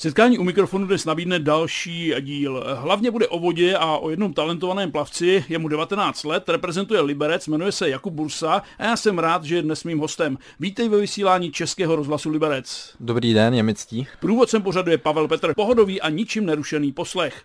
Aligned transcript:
Setkání 0.00 0.38
u 0.38 0.44
mikrofonu 0.44 0.86
dnes 0.86 1.04
nabídne 1.04 1.38
další 1.38 2.14
díl. 2.20 2.64
Hlavně 2.74 3.10
bude 3.10 3.28
o 3.28 3.38
vodě 3.38 3.76
a 3.76 3.96
o 3.96 4.10
jednom 4.10 4.34
talentovaném 4.34 4.92
plavci. 4.92 5.44
Je 5.48 5.58
mu 5.58 5.68
19 5.68 6.24
let, 6.24 6.48
reprezentuje 6.48 7.00
Liberec, 7.00 7.46
jmenuje 7.46 7.72
se 7.72 7.88
Jakub 7.88 8.12
Bursa 8.12 8.62
a 8.78 8.84
já 8.84 8.96
jsem 8.96 9.18
rád, 9.18 9.44
že 9.44 9.56
je 9.56 9.62
dnes 9.62 9.84
mým 9.84 9.98
hostem. 9.98 10.38
Vítej 10.60 10.88
ve 10.88 11.00
vysílání 11.00 11.52
Českého 11.52 11.96
rozhlasu 11.96 12.30
Liberec. 12.30 12.94
Dobrý 13.00 13.34
den, 13.34 13.54
je 13.54 13.62
mi 13.62 13.74
ctí. 13.74 14.06
Průvodcem 14.20 14.62
pořadu 14.62 14.90
je 14.90 14.98
Pavel 14.98 15.28
Petr, 15.28 15.54
pohodový 15.54 16.00
a 16.00 16.08
ničím 16.08 16.46
nerušený 16.46 16.92
poslech. 16.92 17.42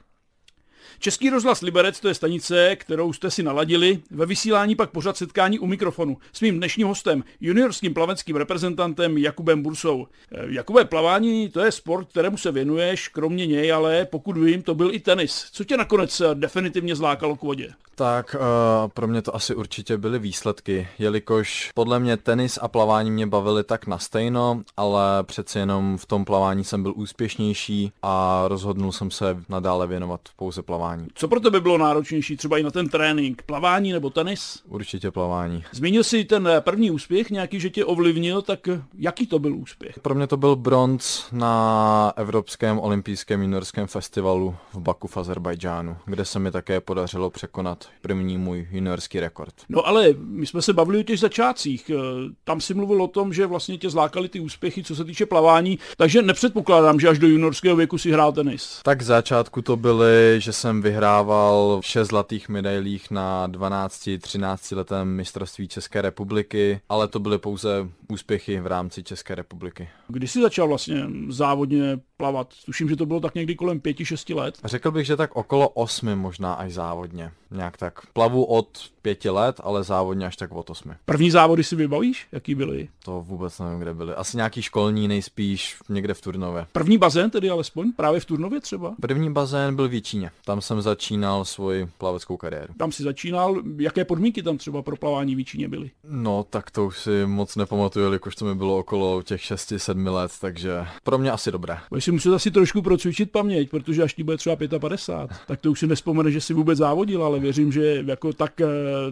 Český 1.00 1.30
rozhlas 1.30 1.62
Liberec 1.62 2.00
to 2.00 2.07
je 2.07 2.14
stanice, 2.14 2.75
kterou 2.75 3.14
jste 3.14 3.32
si 3.32 3.43
naladili. 3.43 4.00
Ve 4.12 4.25
vysílání 4.25 4.75
pak 4.75 4.89
pořad 4.89 5.18
setkání 5.18 5.60
u 5.60 5.66
mikrofonu 5.66 6.18
s 6.34 6.42
mým 6.42 6.57
dnešním 6.57 6.88
hostem, 6.88 7.23
juniorským 7.42 7.93
plaveckým 7.93 8.36
reprezentantem 8.36 9.18
Jakubem 9.18 9.64
Bursou. 9.64 10.07
Eh, 10.32 10.46
Jakube, 10.48 10.86
plavání 10.86 11.50
to 11.50 11.60
je 11.60 11.71
sport, 11.71 12.10
kterému 12.10 12.38
se 12.38 12.52
věnuješ, 12.52 13.07
kromě 13.07 13.48
něj, 13.48 13.74
ale 13.74 14.06
pokud 14.06 14.38
vím, 14.38 14.61
to 14.61 14.75
byl 14.75 14.93
i 14.93 15.00
tenis. 15.00 15.46
Co 15.52 15.64
tě 15.64 15.78
nakonec 15.78 16.21
eh, 16.21 16.36
definitivně 16.36 16.96
zlákalo 16.96 17.36
k 17.36 17.41
vodě? 17.41 17.74
Tak 17.96 18.36
uh, 18.36 18.88
pro 18.94 19.07
mě 19.07 19.21
to 19.21 19.36
asi 19.36 19.55
určitě 19.55 19.97
byly 19.97 20.19
výsledky, 20.19 20.88
jelikož 21.00 21.71
podle 21.75 22.00
mě 22.00 22.18
tenis 22.18 22.60
a 22.61 22.68
plavání 22.68 23.11
mě 23.11 23.28
bavily 23.28 23.64
tak 23.64 23.88
na 23.88 23.97
stejno, 23.97 24.61
ale 24.78 25.24
přeci 25.24 25.60
jenom 25.60 25.97
v 25.97 26.05
tom 26.05 26.25
plavání 26.25 26.64
jsem 26.64 26.83
byl 26.83 26.94
úspěšnější 26.96 27.91
a 28.02 28.44
rozhodnul 28.47 28.91
jsem 28.91 29.11
se 29.11 29.38
nadále 29.50 29.88
věnovat 29.88 30.21
pouze 30.36 30.61
plavání. 30.61 30.82
Co 31.14 31.28
pro 31.28 31.39
tebe 31.39 31.61
bylo 31.61 31.78
náročnější, 31.78 32.38
třeba 32.38 32.58
i 32.58 32.64
na 32.64 32.72
ten 32.72 32.89
trénink, 32.89 33.41
plavání 33.41 33.91
nebo 33.91 34.09
tenis? 34.09 34.61
Určitě 34.67 35.11
plavání. 35.11 35.64
Zmínil 35.72 36.03
jsi 36.03 36.25
ten 36.25 36.47
eh, 36.47 36.61
první 36.61 36.91
úspěch, 36.91 37.30
nějaký, 37.30 37.59
že 37.59 37.69
tě 37.69 37.86
ovlivnil, 37.86 38.41
tak 38.41 38.67
eh, 38.67 38.81
jaký 38.97 39.27
to 39.27 39.39
byl 39.39 39.55
úspěch? 39.55 40.00
Pro 40.00 40.16
mě 40.16 40.27
to 40.27 40.38
byl 40.38 40.55
bronz 40.55 41.25
na 41.31 42.14
Evropském 42.16 42.80
olympijském 42.80 43.41
juniorském 43.41 43.88
festivalu 43.88 44.55
v 44.73 44.80
Baku 44.80 45.08
v 45.08 45.17
Azerbajdžánu, 45.17 45.97
kde 46.05 46.25
se 46.25 46.39
mi 46.39 46.52
také 46.52 46.81
podařilo 46.81 47.30
překonat 47.30 47.88
první 48.02 48.38
můj 48.38 48.67
juniorský 48.71 49.19
rekord. 49.19 49.53
No 49.69 49.88
ale 49.88 50.08
my 50.17 50.45
jsme 50.45 50.61
se 50.61 50.73
bavili 50.73 50.99
o 50.99 51.03
těch 51.03 51.19
začátcích. 51.19 51.89
Eh, 51.89 51.95
tam 52.43 52.61
si 52.61 52.73
mluvil 52.73 53.03
o 53.03 53.08
tom, 53.08 53.33
že 53.33 53.45
vlastně 53.45 53.77
tě 53.77 53.89
zlákali 53.89 54.30
ty 54.30 54.39
úspěchy, 54.39 54.83
co 54.83 54.95
se 54.95 55.05
týče 55.05 55.25
plavání, 55.25 55.80
takže 55.97 56.21
nepředpokládám, 56.21 56.99
že 56.99 57.08
až 57.08 57.19
do 57.19 57.27
juniorského 57.27 57.75
věku 57.75 57.97
si 57.97 58.11
hrál 58.11 58.31
tenis. 58.31 58.80
Tak 58.83 59.02
v 59.02 59.05
začátku 59.05 59.61
to 59.61 59.77
byly, 59.77 60.36
že 60.38 60.53
jsem 60.53 60.72
vyhrával 60.81 61.79
6 61.83 62.07
zlatých 62.07 62.49
medailích 62.49 63.11
na 63.11 63.47
12-13 63.47 64.77
letém 64.77 65.07
mistrovství 65.07 65.67
České 65.67 66.02
republiky, 66.02 66.81
ale 66.89 67.07
to 67.07 67.19
byly 67.19 67.38
pouze 67.38 67.88
úspěchy 68.07 68.59
v 68.59 68.67
rámci 68.67 69.03
České 69.03 69.35
republiky. 69.35 69.89
Kdy 70.07 70.27
jsi 70.27 70.41
začal 70.41 70.67
vlastně 70.67 71.07
závodně 71.30 71.99
plavat? 72.23 72.53
Tuším, 72.66 72.89
že 72.89 72.95
to 72.95 73.05
bylo 73.05 73.19
tak 73.19 73.35
někdy 73.35 73.55
kolem 73.55 73.79
5-6 73.79 74.35
let. 74.35 74.57
Řekl 74.63 74.91
bych, 74.91 75.05
že 75.05 75.17
tak 75.17 75.35
okolo 75.35 75.69
8 75.69 76.16
možná 76.16 76.53
až 76.53 76.73
závodně. 76.73 77.31
Nějak 77.52 77.77
tak. 77.77 77.99
Plavu 78.13 78.43
od 78.43 78.67
pěti 79.02 79.30
let, 79.30 79.61
ale 79.63 79.83
závodně 79.83 80.25
až 80.25 80.35
tak 80.35 80.52
od 80.52 80.69
osmi. 80.69 80.93
První 81.05 81.31
závody 81.31 81.63
si 81.63 81.75
vybavíš? 81.75 82.27
Jaký 82.31 82.55
byly? 82.55 82.88
To 83.05 83.21
vůbec 83.21 83.59
nevím, 83.59 83.80
kde 83.80 83.93
byly. 83.93 84.13
Asi 84.13 84.38
nějaký 84.38 84.61
školní, 84.61 85.07
nejspíš 85.07 85.77
někde 85.89 86.13
v 86.13 86.21
Turnově. 86.21 86.65
První 86.71 86.97
bazén 86.97 87.30
tedy 87.30 87.49
alespoň? 87.49 87.91
Právě 87.91 88.19
v 88.19 88.25
Turnově 88.25 88.61
třeba? 88.61 88.95
První 89.02 89.33
bazén 89.33 89.75
byl 89.75 89.89
v 89.89 89.93
Jíčíně. 89.93 90.31
Tam 90.45 90.61
jsem 90.61 90.81
začínal 90.81 91.45
svoji 91.45 91.89
plaveckou 91.97 92.37
kariéru. 92.37 92.73
Tam 92.77 92.91
si 92.91 93.03
začínal. 93.03 93.61
Jaké 93.77 94.05
podmínky 94.05 94.43
tam 94.43 94.58
třeba 94.58 94.81
pro 94.81 94.95
plavání 94.95 95.35
v 95.35 95.39
Jíčíně 95.39 95.67
byly? 95.67 95.91
No, 96.03 96.45
tak 96.49 96.71
to 96.71 96.85
už 96.85 96.99
si 96.99 97.25
moc 97.25 97.55
nepamatuju, 97.55 98.05
jelikož 98.05 98.35
to 98.35 98.45
mi 98.45 98.55
bylo 98.55 98.77
okolo 98.77 99.21
těch 99.21 99.41
6-7 99.41 100.13
let, 100.13 100.31
takže 100.41 100.87
pro 101.03 101.17
mě 101.17 101.31
asi 101.31 101.52
dobré. 101.52 101.77
Budeš 101.89 102.03
si 102.03 102.11
muset 102.14 102.33
asi 102.33 102.52
trošku 102.52 102.81
procvičit 102.81 103.31
paměť, 103.31 103.69
protože 103.69 104.03
až 104.03 104.14
ti 104.14 104.23
bude 104.23 104.38
třeba 104.38 104.56
55, 104.80 105.38
tak 105.47 105.61
to 105.61 105.72
už 105.72 105.80
si 105.80 105.88
nespomene, 105.88 106.31
že 106.31 106.42
si 106.42 106.53
vůbec 106.53 106.78
závodil, 106.78 107.23
ale 107.23 107.39
věřím, 107.39 107.72
že 107.72 108.03
jako 108.05 108.33
tak 108.33 108.61
eh, 108.61 108.67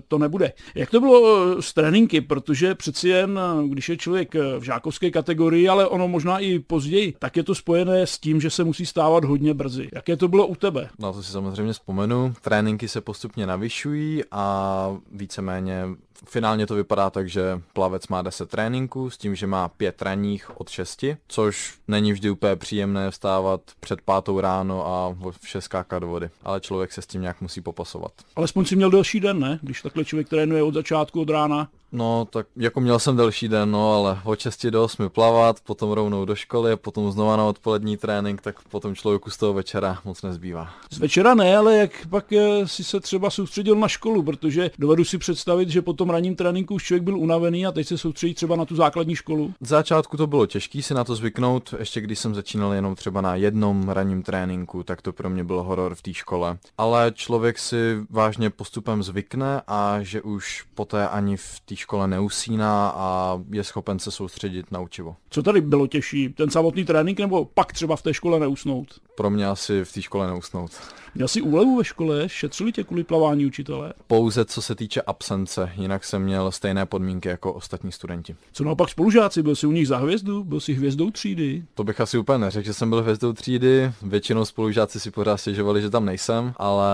to 0.07 0.17
nebude. 0.17 0.53
Jak 0.75 0.89
to 0.89 0.99
bylo 0.99 1.53
eh, 1.57 1.61
s 1.61 1.73
tréninky, 1.73 2.21
protože 2.21 2.75
přeci 2.75 3.09
jen, 3.09 3.39
eh, 3.39 3.67
když 3.67 3.89
je 3.89 3.97
člověk 3.97 4.35
v 4.59 4.63
žákovské 4.63 5.11
kategorii, 5.11 5.69
ale 5.69 5.87
ono 5.87 6.07
možná 6.07 6.39
i 6.39 6.59
později, 6.59 7.13
tak 7.19 7.37
je 7.37 7.43
to 7.43 7.55
spojené 7.55 8.07
s 8.07 8.19
tím, 8.19 8.41
že 8.41 8.49
se 8.49 8.63
musí 8.63 8.85
stávat 8.85 9.23
hodně 9.23 9.53
brzy. 9.53 9.89
Jaké 9.93 10.17
to 10.17 10.27
bylo 10.27 10.47
u 10.47 10.55
tebe? 10.55 10.89
No 10.99 11.13
to 11.13 11.23
si 11.23 11.31
samozřejmě 11.31 11.73
vzpomenu. 11.73 12.33
Tréninky 12.41 12.87
se 12.87 13.01
postupně 13.01 13.47
navyšují 13.47 14.23
a 14.31 14.97
víceméně 15.11 15.83
Finálně 16.25 16.67
to 16.67 16.75
vypadá 16.75 17.09
tak, 17.09 17.29
že 17.29 17.61
plavec 17.73 18.07
má 18.07 18.21
10 18.21 18.49
tréninků 18.49 19.09
s 19.09 19.17
tím, 19.17 19.35
že 19.35 19.47
má 19.47 19.67
5 19.67 20.01
ranních 20.01 20.59
od 20.59 20.69
6, 20.69 21.05
což 21.27 21.73
není 21.87 22.13
vždy 22.13 22.29
úplně 22.29 22.55
příjemné 22.55 23.11
vstávat 23.11 23.61
před 23.79 24.01
pátou 24.01 24.39
ráno 24.39 24.87
a 24.87 25.15
vše 25.41 25.61
skákat 25.61 26.01
do 26.01 26.07
vody. 26.07 26.29
Ale 26.43 26.59
člověk 26.59 26.91
se 26.91 27.01
s 27.01 27.07
tím 27.07 27.21
nějak 27.21 27.41
musí 27.41 27.61
popasovat. 27.61 28.11
Alespoň 28.35 28.65
si 28.65 28.75
měl 28.75 28.91
delší 28.91 29.19
den, 29.19 29.39
ne? 29.39 29.59
Když 29.61 29.81
takhle 29.81 30.05
člověk 30.05 30.29
trénuje 30.29 30.63
od 30.63 30.73
začátku, 30.73 31.21
od 31.21 31.29
rána. 31.29 31.69
No, 31.91 32.27
tak 32.29 32.47
jako 32.55 32.81
měl 32.81 32.99
jsem 32.99 33.17
delší 33.17 33.47
den, 33.47 33.71
no, 33.71 33.93
ale 33.93 34.19
od 34.23 34.39
6 34.39 34.65
do 34.65 34.83
8 34.83 35.09
plavat, 35.09 35.61
potom 35.61 35.91
rovnou 35.91 36.25
do 36.25 36.35
školy, 36.35 36.75
potom 36.75 37.11
znova 37.11 37.37
na 37.37 37.45
odpolední 37.45 37.97
trénink, 37.97 38.41
tak 38.41 38.55
potom 38.69 38.95
člověku 38.95 39.29
z 39.29 39.37
toho 39.37 39.53
večera 39.53 39.99
moc 40.05 40.21
nezbývá. 40.21 40.69
Z 40.91 40.99
večera 40.99 41.35
ne, 41.35 41.57
ale 41.57 41.77
jak 41.77 42.07
pak 42.09 42.33
eh, 42.33 42.67
si 42.67 42.83
se 42.83 42.99
třeba 42.99 43.29
soustředil 43.29 43.75
na 43.75 43.87
školu, 43.87 44.23
protože 44.23 44.71
dovedu 44.79 45.05
si 45.05 45.17
představit, 45.17 45.69
že 45.69 45.81
po 45.81 45.93
tom 45.93 46.09
ranním 46.09 46.35
tréninku 46.35 46.73
už 46.73 46.83
člověk 46.83 47.03
byl 47.03 47.17
unavený 47.17 47.65
a 47.65 47.71
teď 47.71 47.87
se 47.87 47.97
soustředí 47.97 48.33
třeba 48.33 48.55
na 48.55 48.65
tu 48.65 48.75
základní 48.75 49.15
školu. 49.15 49.53
Z 49.61 49.67
začátku 49.67 50.17
to 50.17 50.27
bylo 50.27 50.45
těžké 50.45 50.81
si 50.81 50.93
na 50.93 51.03
to 51.03 51.15
zvyknout, 51.15 51.73
ještě 51.79 52.01
když 52.01 52.19
jsem 52.19 52.35
začínal 52.35 52.73
jenom 52.73 52.95
třeba 52.95 53.21
na 53.21 53.35
jednom 53.35 53.89
ranním 53.89 54.23
tréninku, 54.23 54.83
tak 54.83 55.01
to 55.01 55.13
pro 55.13 55.29
mě 55.29 55.43
byl 55.43 55.63
horor 55.63 55.95
v 55.95 56.01
té 56.01 56.13
škole. 56.13 56.57
Ale 56.77 57.11
člověk 57.15 57.59
si 57.59 57.97
vážně 58.09 58.49
postupem 58.49 59.03
zvykne 59.03 59.61
a 59.67 59.97
že 60.01 60.21
už 60.21 60.65
poté 60.75 61.07
ani 61.07 61.37
v 61.37 61.59
té 61.65 61.75
škole 61.81 62.07
neusíná 62.07 62.93
a 62.95 63.39
je 63.51 63.63
schopen 63.63 63.99
se 63.99 64.11
soustředit 64.11 64.71
na 64.71 64.79
učivo. 64.79 65.15
Co 65.29 65.43
tady 65.43 65.61
bylo 65.61 65.87
těžší, 65.87 66.29
ten 66.29 66.49
samotný 66.49 66.85
trénink 66.85 67.19
nebo 67.19 67.45
pak 67.45 67.73
třeba 67.73 67.95
v 67.95 68.01
té 68.01 68.13
škole 68.13 68.39
neusnout? 68.39 68.87
Pro 69.15 69.29
mě 69.29 69.47
asi 69.47 69.85
v 69.85 69.93
té 69.93 70.01
škole 70.01 70.27
neusnout. 70.27 70.71
Měl 71.15 71.27
jsi 71.27 71.41
úlevu 71.41 71.77
ve 71.77 71.83
škole? 71.83 72.29
Šetřili 72.29 72.71
tě 72.71 72.83
kvůli 72.83 73.03
plavání 73.03 73.45
učitelé? 73.45 73.93
Pouze 74.07 74.45
co 74.45 74.61
se 74.61 74.75
týče 74.75 75.01
absence, 75.01 75.71
jinak 75.75 76.03
jsem 76.03 76.21
měl 76.21 76.51
stejné 76.51 76.85
podmínky 76.85 77.29
jako 77.29 77.53
ostatní 77.53 77.91
studenti. 77.91 78.35
Co 78.53 78.63
naopak 78.63 78.89
spolužáci? 78.89 79.43
Byl 79.43 79.55
jsi 79.55 79.67
u 79.67 79.71
nich 79.71 79.87
za 79.87 79.97
hvězdu? 79.97 80.43
Byl 80.43 80.59
jsi 80.59 80.73
hvězdou 80.73 81.11
třídy? 81.11 81.63
To 81.75 81.83
bych 81.83 82.01
asi 82.01 82.17
úplně 82.17 82.37
neřekl, 82.37 82.65
že 82.65 82.73
jsem 82.73 82.89
byl 82.89 83.01
hvězdou 83.01 83.33
třídy. 83.33 83.91
Většinou 84.01 84.45
spolužáci 84.45 84.99
si 84.99 85.11
pořád 85.11 85.37
stěžovali, 85.37 85.81
že 85.81 85.89
tam 85.89 86.05
nejsem, 86.05 86.53
ale 86.57 86.91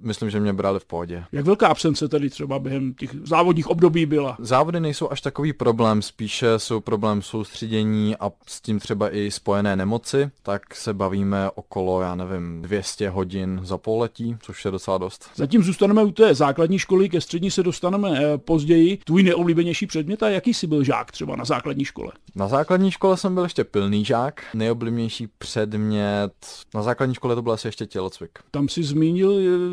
myslím, 0.00 0.30
že 0.30 0.40
mě 0.40 0.52
brali 0.52 0.80
v 0.80 0.84
pohodě. 0.84 1.24
Jak 1.32 1.44
velká 1.44 1.68
absence 1.68 2.08
tedy 2.08 2.30
třeba 2.30 2.58
během 2.58 2.94
těch 2.94 3.10
závodních 3.24 3.66
období 3.66 4.06
byla? 4.06 4.17
Závody 4.38 4.80
nejsou 4.80 5.10
až 5.10 5.20
takový 5.20 5.52
problém, 5.52 6.02
spíše 6.02 6.58
jsou 6.58 6.80
problém 6.80 7.22
soustředění 7.22 8.16
a 8.16 8.30
s 8.46 8.60
tím 8.60 8.78
třeba 8.78 9.16
i 9.16 9.30
spojené 9.30 9.76
nemoci, 9.76 10.30
tak 10.42 10.74
se 10.74 10.94
bavíme 10.94 11.50
okolo, 11.54 12.00
já 12.00 12.14
nevím, 12.14 12.62
200 12.62 13.10
hodin 13.10 13.60
za 13.62 13.78
poletí, 13.78 14.36
což 14.40 14.64
je 14.64 14.70
docela 14.70 14.98
dost. 14.98 15.30
Zatím 15.34 15.62
zůstaneme 15.62 16.02
u 16.02 16.10
té 16.10 16.34
základní 16.34 16.78
školy, 16.78 17.08
ke 17.08 17.20
střední 17.20 17.50
se 17.50 17.62
dostaneme 17.62 18.18
eh, 18.18 18.38
později. 18.38 18.98
Tvůj 19.04 19.22
neoblíbenější 19.22 19.86
předmět 19.86 20.22
a 20.22 20.28
jaký 20.28 20.54
jsi 20.54 20.66
byl 20.66 20.84
žák 20.84 21.12
třeba 21.12 21.36
na 21.36 21.44
základní 21.44 21.84
škole? 21.84 22.12
Na 22.34 22.48
základní 22.48 22.90
škole 22.90 23.16
jsem 23.16 23.34
byl 23.34 23.42
ještě 23.42 23.64
pilný 23.64 24.04
žák. 24.04 24.42
Nejoblíbenější 24.54 25.28
předmět 25.38 26.32
na 26.74 26.82
základní 26.82 27.14
škole 27.14 27.34
to 27.34 27.42
byl 27.42 27.52
asi 27.52 27.68
ještě 27.68 27.86
tělocvik. 27.86 28.38
Tam 28.50 28.68
si 28.68 28.82
zmínil 28.82 29.32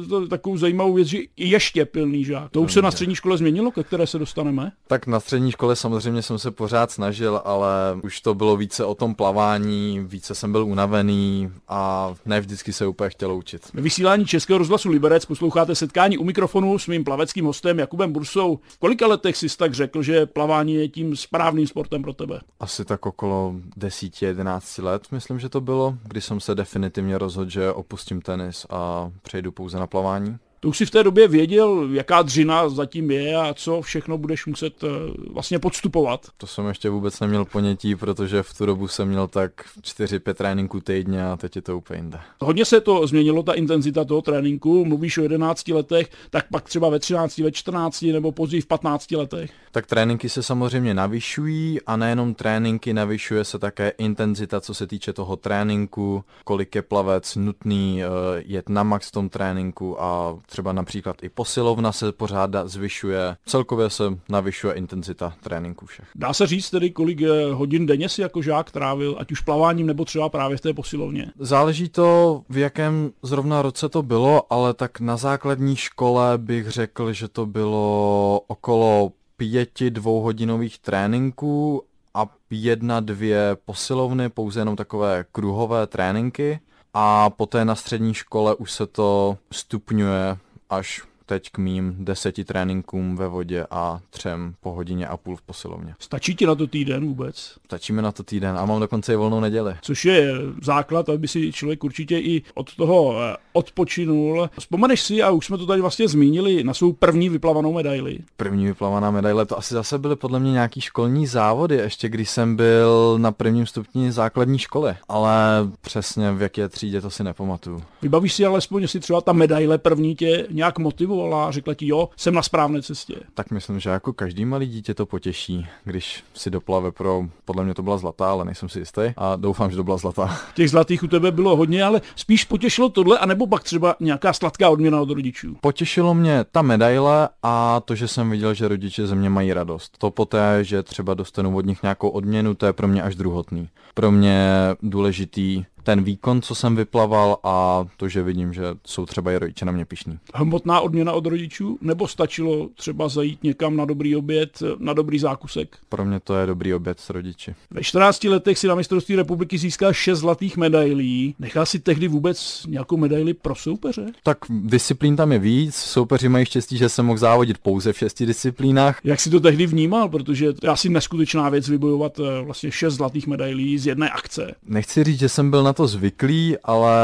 to 0.09 0.27
takovou 0.27 0.57
zajímavou 0.57 0.93
věc, 0.93 1.07
že 1.07 1.17
ještě 1.37 1.85
pilný 1.85 2.23
žák. 2.23 2.51
To 2.51 2.61
už 2.61 2.73
se 2.73 2.81
na 2.81 2.91
střední 2.91 3.15
škole 3.15 3.37
změnilo, 3.37 3.71
ke 3.71 3.83
které 3.83 4.07
se 4.07 4.19
dostaneme? 4.35 4.71
Tak 4.87 5.07
na 5.07 5.19
střední 5.19 5.51
škole 5.51 5.75
samozřejmě 5.75 6.21
jsem 6.21 6.39
se 6.39 6.51
pořád 6.51 6.91
snažil, 6.91 7.41
ale 7.45 7.69
už 8.03 8.21
to 8.21 8.33
bylo 8.33 8.57
více 8.57 8.85
o 8.85 8.95
tom 8.95 9.15
plavání, 9.15 9.99
více 9.99 10.35
jsem 10.35 10.51
byl 10.51 10.65
unavený 10.65 11.51
a 11.67 12.13
ne 12.25 12.39
vždycky 12.39 12.73
se 12.73 12.87
úplně 12.87 13.09
chtělo 13.09 13.35
učit. 13.35 13.61
Ve 13.73 13.81
vysílání 13.81 14.25
Českého 14.25 14.57
rozhlasu 14.57 14.89
Liberec 14.89 15.25
posloucháte 15.25 15.75
setkání 15.75 16.17
u 16.17 16.23
mikrofonu 16.23 16.79
s 16.79 16.87
mým 16.87 17.03
plaveckým 17.03 17.45
hostem 17.45 17.79
Jakubem 17.79 18.13
Bursou. 18.13 18.59
V 18.67 18.77
kolika 18.77 19.07
letech 19.07 19.37
jsi 19.37 19.57
tak 19.57 19.73
řekl, 19.73 20.03
že 20.03 20.25
plavání 20.25 20.73
je 20.73 20.87
tím 20.87 21.15
správným 21.15 21.67
sportem 21.67 22.01
pro 22.01 22.13
tebe? 22.13 22.39
Asi 22.59 22.85
tak 22.85 23.05
okolo 23.05 23.53
10-11 23.77 24.83
let, 24.83 25.07
myslím, 25.11 25.39
že 25.39 25.49
to 25.49 25.61
bylo, 25.61 25.97
kdy 26.03 26.21
jsem 26.21 26.39
se 26.39 26.55
definitivně 26.55 27.17
rozhodl, 27.17 27.49
že 27.49 27.71
opustím 27.71 28.21
tenis 28.21 28.65
a 28.69 29.11
přejdu 29.21 29.51
pouze 29.51 29.79
na 29.79 29.87
plavání. 29.87 30.37
To 30.65 30.69
už 30.69 30.77
si 30.77 30.85
v 30.85 30.91
té 30.91 31.03
době 31.03 31.27
věděl, 31.27 31.87
jaká 31.91 32.21
dřina 32.21 32.69
zatím 32.69 33.11
je 33.11 33.37
a 33.37 33.53
co 33.53 33.81
všechno 33.81 34.17
budeš 34.17 34.45
muset 34.45 34.83
eh, 34.83 34.87
vlastně 35.33 35.59
podstupovat. 35.59 36.25
To 36.37 36.47
jsem 36.47 36.67
ještě 36.67 36.89
vůbec 36.89 37.19
neměl 37.19 37.45
ponětí, 37.45 37.95
protože 37.95 38.43
v 38.43 38.57
tu 38.57 38.65
dobu 38.65 38.87
jsem 38.87 39.07
měl 39.07 39.27
tak 39.27 39.51
4-5 39.81 40.33
tréninků 40.33 40.79
týdně 40.79 41.25
a 41.25 41.37
teď 41.37 41.55
je 41.55 41.61
to 41.61 41.77
úplně 41.77 41.99
jinde. 41.99 42.19
Hodně 42.41 42.65
se 42.65 42.81
to 42.81 43.07
změnilo, 43.07 43.43
ta 43.43 43.53
intenzita 43.53 44.05
toho 44.05 44.21
tréninku. 44.21 44.85
Mluvíš 44.85 45.17
o 45.17 45.21
11 45.21 45.67
letech, 45.67 46.09
tak 46.29 46.45
pak 46.51 46.63
třeba 46.63 46.89
ve 46.89 46.99
13, 46.99 47.37
ve 47.37 47.51
14 47.51 48.01
nebo 48.01 48.31
později 48.31 48.61
v 48.61 48.67
15 48.67 49.11
letech. 49.11 49.51
Tak 49.71 49.85
tréninky 49.85 50.29
se 50.29 50.43
samozřejmě 50.43 50.93
navyšují 50.93 51.81
a 51.81 51.97
nejenom 51.97 52.33
tréninky, 52.33 52.93
navyšuje 52.93 53.43
se 53.43 53.59
také 53.59 53.89
intenzita, 53.89 54.61
co 54.61 54.73
se 54.73 54.87
týče 54.87 55.13
toho 55.13 55.35
tréninku, 55.35 56.23
kolik 56.43 56.75
je 56.75 56.81
plavec 56.81 57.35
nutný 57.35 58.01
uh, 58.03 58.11
jet 58.45 58.69
na 58.69 58.83
max 58.83 59.07
v 59.07 59.11
tom 59.11 59.29
tréninku 59.29 60.01
a 60.01 60.37
třeba 60.55 60.71
například 60.71 61.23
i 61.23 61.29
posilovna 61.29 61.91
se 61.91 62.11
pořád 62.11 62.51
zvyšuje. 62.65 63.37
Celkově 63.45 63.89
se 63.89 64.03
navyšuje 64.29 64.73
intenzita 64.73 65.33
tréninku 65.43 65.85
všech. 65.85 66.05
Dá 66.15 66.33
se 66.33 66.47
říct 66.47 66.69
tedy, 66.69 66.89
kolik 66.89 67.21
hodin 67.53 67.85
denně 67.85 68.09
si 68.09 68.21
jako 68.21 68.41
žák 68.41 68.71
trávil, 68.71 69.15
ať 69.19 69.31
už 69.31 69.39
plaváním 69.39 69.87
nebo 69.87 70.05
třeba 70.05 70.29
právě 70.29 70.57
v 70.57 70.61
té 70.61 70.73
posilovně? 70.73 71.31
Záleží 71.39 71.89
to, 71.89 72.41
v 72.49 72.57
jakém 72.57 73.11
zrovna 73.23 73.61
roce 73.61 73.89
to 73.89 74.03
bylo, 74.03 74.53
ale 74.53 74.73
tak 74.73 74.99
na 74.99 75.17
základní 75.17 75.75
škole 75.75 76.37
bych 76.37 76.69
řekl, 76.69 77.13
že 77.13 77.27
to 77.27 77.45
bylo 77.45 78.41
okolo 78.47 79.11
pěti 79.37 79.91
dvouhodinových 79.91 80.79
tréninků 80.79 81.83
a 82.13 82.25
jedna, 82.49 82.99
dvě 82.99 83.57
posilovny, 83.65 84.29
pouze 84.29 84.59
jenom 84.61 84.75
takové 84.75 85.25
kruhové 85.31 85.87
tréninky. 85.87 86.59
A 86.97 87.29
poté 87.29 87.65
na 87.65 87.75
střední 87.75 88.13
škole 88.13 88.55
už 88.55 88.71
se 88.71 88.87
to 88.87 89.37
stupňuje 89.51 90.37
až 90.69 91.03
teď 91.25 91.49
k 91.51 91.57
mým 91.57 91.95
deseti 91.99 92.43
tréninkům 92.43 93.15
ve 93.15 93.27
vodě 93.27 93.65
a 93.71 93.99
třem 94.09 94.53
po 94.61 94.71
hodině 94.71 95.07
a 95.07 95.17
půl 95.17 95.35
v 95.35 95.41
posilovně. 95.41 95.95
Stačí 95.99 96.35
ti 96.35 96.45
na 96.45 96.55
to 96.55 96.67
týden 96.67 97.05
vůbec? 97.05 97.55
Stačí 97.65 97.93
mi 97.93 98.01
na 98.01 98.11
to 98.11 98.23
týden 98.23 98.57
a 98.57 98.65
mám 98.65 98.79
dokonce 98.79 99.13
i 99.13 99.15
volnou 99.15 99.39
neděli. 99.39 99.75
Což 99.81 100.05
je 100.05 100.33
základ, 100.63 101.09
aby 101.09 101.27
si 101.27 101.51
člověk 101.51 101.83
určitě 101.83 102.19
i 102.19 102.41
od 102.53 102.75
toho 102.75 103.15
eh, 103.21 103.37
odpočinul. 103.53 104.49
Vzpomeneš 104.59 105.01
si, 105.01 105.23
a 105.23 105.31
už 105.31 105.45
jsme 105.45 105.57
to 105.57 105.65
tady 105.65 105.81
vlastně 105.81 106.07
zmínili, 106.07 106.63
na 106.63 106.73
svou 106.73 106.93
první 106.93 107.29
vyplavanou 107.29 107.73
medaili? 107.73 108.19
První 108.37 108.65
vyplavaná 108.65 109.11
medaile, 109.11 109.45
to 109.45 109.57
asi 109.57 109.73
zase 109.73 109.97
byly 109.99 110.15
podle 110.15 110.39
mě 110.39 110.51
nějaký 110.51 110.81
školní 110.81 111.27
závody, 111.27 111.75
ještě 111.75 112.09
když 112.09 112.29
jsem 112.29 112.55
byl 112.55 113.17
na 113.17 113.31
prvním 113.31 113.65
stupni 113.65 114.11
základní 114.11 114.59
školy, 114.59 114.95
ale 115.09 115.35
přesně 115.81 116.31
v 116.31 116.41
jaké 116.41 116.69
třídě 116.69 117.01
to 117.01 117.09
si 117.09 117.23
nepamatuju. 117.23 117.83
Vybavíš 118.01 118.33
si 118.33 118.45
alespoň, 118.45 118.81
jestli 118.81 118.99
třeba 118.99 119.21
ta 119.21 119.33
medaile 119.33 119.77
první 119.77 120.15
tě 120.15 120.47
nějak 120.51 120.79
motivovala? 120.79 121.14
Motivovala 121.15 121.47
a 121.47 121.51
řekla 121.51 121.73
ti, 121.73 121.87
jo, 121.87 122.09
jsem 122.17 122.33
na 122.33 122.41
správné 122.41 122.81
cestě. 122.81 123.15
Tak 123.33 123.51
myslím, 123.51 123.79
že 123.79 123.89
jako 123.89 124.13
každý 124.13 124.45
malý 124.45 124.67
dítě 124.67 124.93
to 124.93 125.05
potěší, 125.05 125.67
když 125.83 126.23
si 126.33 126.49
doplave 126.49 126.91
pro, 126.91 127.23
podle 127.45 127.63
mě 127.63 127.73
to 127.73 127.83
byla 127.83 127.97
zlatá, 127.97 128.31
ale 128.31 128.45
nejsem 128.45 128.69
si 128.69 128.79
jistý 128.79 129.01
a 129.17 129.35
doufám, 129.35 129.71
že 129.71 129.77
to 129.77 129.83
byla 129.83 129.97
zlatá. 129.97 130.37
Těch 130.55 130.69
zlatých 130.69 131.03
u 131.03 131.07
tebe 131.07 131.31
bylo 131.31 131.55
hodně, 131.55 131.83
ale 131.83 132.01
spíš 132.15 132.45
potěšilo 132.45 132.89
tohle, 132.89 133.19
anebo 133.19 133.47
pak 133.47 133.63
třeba 133.63 133.95
nějaká 133.99 134.33
sladká 134.33 134.69
odměna 134.69 135.01
od 135.01 135.09
rodičů. 135.09 135.57
Potěšilo 135.61 136.13
mě 136.13 136.45
ta 136.51 136.61
medaile 136.61 137.29
a 137.43 137.81
to, 137.85 137.95
že 137.95 138.07
jsem 138.07 138.29
viděl, 138.29 138.53
že 138.53 138.67
rodiče 138.67 139.07
ze 139.07 139.15
mě 139.15 139.29
mají 139.29 139.53
radost. 139.53 139.97
To 139.97 140.11
poté, 140.11 140.63
že 140.63 140.83
třeba 140.83 141.13
dostanu 141.13 141.57
od 141.57 141.65
nich 141.65 141.83
nějakou 141.83 142.09
odměnu, 142.09 142.53
to 142.53 142.65
je 142.65 142.73
pro 142.73 142.87
mě 142.87 143.03
až 143.03 143.15
druhotný. 143.15 143.69
Pro 143.93 144.11
mě 144.11 144.49
důležitý 144.81 145.65
ten 145.85 146.03
výkon, 146.03 146.41
co 146.41 146.55
jsem 146.55 146.75
vyplaval 146.75 147.37
a 147.43 147.85
to, 147.97 148.09
že 148.09 148.23
vidím, 148.23 148.53
že 148.53 148.63
jsou 148.85 149.05
třeba 149.05 149.31
i 149.31 149.37
rodiče 149.37 149.65
na 149.65 149.71
mě 149.71 149.85
pišní. 149.85 150.19
Hmotná 150.33 150.79
odměna 150.79 151.11
od 151.11 151.25
rodičů? 151.25 151.77
Nebo 151.81 152.07
stačilo 152.07 152.69
třeba 152.75 153.09
zajít 153.09 153.43
někam 153.43 153.77
na 153.77 153.85
dobrý 153.85 154.15
oběd, 154.15 154.63
na 154.79 154.93
dobrý 154.93 155.19
zákusek? 155.19 155.77
Pro 155.89 156.05
mě 156.05 156.19
to 156.19 156.35
je 156.35 156.45
dobrý 156.45 156.73
oběd 156.73 156.99
s 156.99 157.09
rodiči. 157.09 157.55
Ve 157.71 157.83
14 157.83 158.23
letech 158.23 158.57
si 158.57 158.67
na 158.67 158.75
mistrovství 158.75 159.15
republiky 159.15 159.57
získal 159.57 159.93
6 159.93 160.19
zlatých 160.19 160.57
medailí. 160.57 161.35
Nechal 161.39 161.65
si 161.65 161.79
tehdy 161.79 162.07
vůbec 162.07 162.65
nějakou 162.67 162.97
medaili 162.97 163.33
pro 163.33 163.55
soupeře? 163.55 164.05
Tak 164.23 164.37
disciplín 164.49 165.15
tam 165.15 165.31
je 165.31 165.39
víc, 165.39 165.75
soupeři 165.75 166.29
mají 166.29 166.45
štěstí, 166.45 166.77
že 166.77 166.89
se 166.89 167.03
mohl 167.03 167.17
závodit 167.17 167.57
pouze 167.57 167.93
v 167.93 167.97
šesti 167.97 168.25
disciplínách. 168.25 168.99
Jak 169.03 169.19
si 169.19 169.29
to 169.29 169.39
tehdy 169.39 169.65
vnímal, 169.65 170.09
protože 170.09 170.53
to 170.53 170.65
je 170.65 170.71
asi 170.71 170.89
neskutečná 170.89 171.49
věc 171.49 171.69
vybojovat 171.69 172.19
eh, 172.19 172.41
vlastně 172.41 172.71
6 172.71 172.93
zlatých 172.93 173.27
medailí 173.27 173.77
z 173.77 173.87
jedné 173.87 174.09
akce. 174.09 174.55
Nechci 174.67 175.03
říct, 175.03 175.19
že 175.19 175.29
jsem 175.29 175.51
byl 175.51 175.63
na 175.63 175.73
to 175.75 175.87
zvyklý, 175.87 176.57
ale 176.63 176.95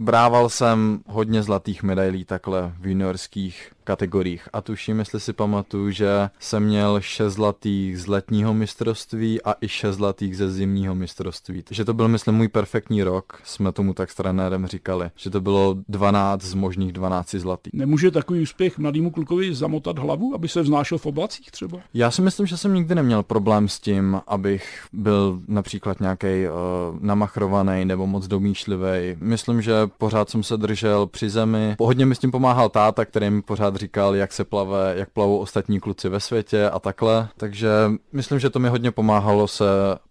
brával 0.00 0.48
jsem 0.48 1.00
hodně 1.06 1.42
zlatých 1.42 1.82
medailí 1.82 2.24
takhle 2.24 2.72
v 2.80 2.86
juniorských 2.86 3.72
kategoriích. 3.84 4.48
A 4.52 4.60
tuším, 4.60 4.98
jestli 4.98 5.20
si 5.20 5.32
pamatuju, 5.32 5.90
že 5.90 6.30
jsem 6.38 6.62
měl 6.62 7.00
6 7.00 7.34
zlatých 7.34 8.00
z 8.00 8.06
letního 8.06 8.54
mistrovství 8.54 9.42
a 9.42 9.54
i 9.60 9.68
6 9.68 9.96
zlatých 9.96 10.36
ze 10.36 10.50
zimního 10.50 10.94
mistrovství. 10.94 11.62
Takže 11.62 11.84
to 11.84 11.94
byl, 11.94 12.08
myslím, 12.08 12.34
můj 12.34 12.48
perfektní 12.48 13.02
rok, 13.02 13.40
jsme 13.44 13.72
tomu 13.72 13.94
tak 13.94 14.10
s 14.10 14.14
trenérem 14.14 14.66
říkali, 14.66 15.10
že 15.16 15.30
to 15.30 15.40
bylo 15.40 15.76
12 15.88 16.42
z 16.42 16.54
možných 16.54 16.92
12 16.92 17.34
zlatých. 17.34 17.72
Nemůže 17.72 18.10
takový 18.10 18.42
úspěch 18.42 18.78
mladému 18.78 19.10
klukovi 19.10 19.54
zamotat 19.54 19.98
hlavu, 19.98 20.34
aby 20.34 20.48
se 20.48 20.62
vznášel 20.62 20.98
v 20.98 21.06
oblacích 21.06 21.50
třeba? 21.50 21.78
Já 21.94 22.10
si 22.10 22.22
myslím, 22.22 22.46
že 22.46 22.56
jsem 22.56 22.74
nikdy 22.74 22.94
neměl 22.94 23.22
problém 23.22 23.68
s 23.68 23.80
tím, 23.80 24.20
abych 24.26 24.86
byl 24.92 25.40
například 25.48 26.00
nějaký 26.00 26.26
uh, 26.26 26.54
namachrovaný 27.00 27.84
nebo 27.84 27.99
moc 28.06 28.26
domýšlivý. 28.28 29.16
Myslím, 29.20 29.62
že 29.62 29.72
pořád 29.98 30.30
jsem 30.30 30.42
se 30.42 30.56
držel 30.56 31.06
při 31.06 31.30
zemi. 31.30 31.76
Hodně 31.80 32.06
mi 32.06 32.14
s 32.14 32.18
tím 32.18 32.30
pomáhal 32.30 32.68
táta, 32.68 33.04
který 33.04 33.30
mi 33.30 33.42
pořád 33.42 33.76
říkal, 33.76 34.16
jak 34.16 34.32
se 34.32 34.44
plave, 34.44 34.94
jak 34.96 35.10
plavou 35.10 35.38
ostatní 35.38 35.80
kluci 35.80 36.08
ve 36.08 36.20
světě 36.20 36.70
a 36.70 36.78
takhle. 36.78 37.28
Takže 37.36 37.68
myslím, 38.12 38.38
že 38.38 38.50
to 38.50 38.58
mi 38.58 38.68
hodně 38.68 38.90
pomáhalo 38.90 39.48
se 39.48 39.64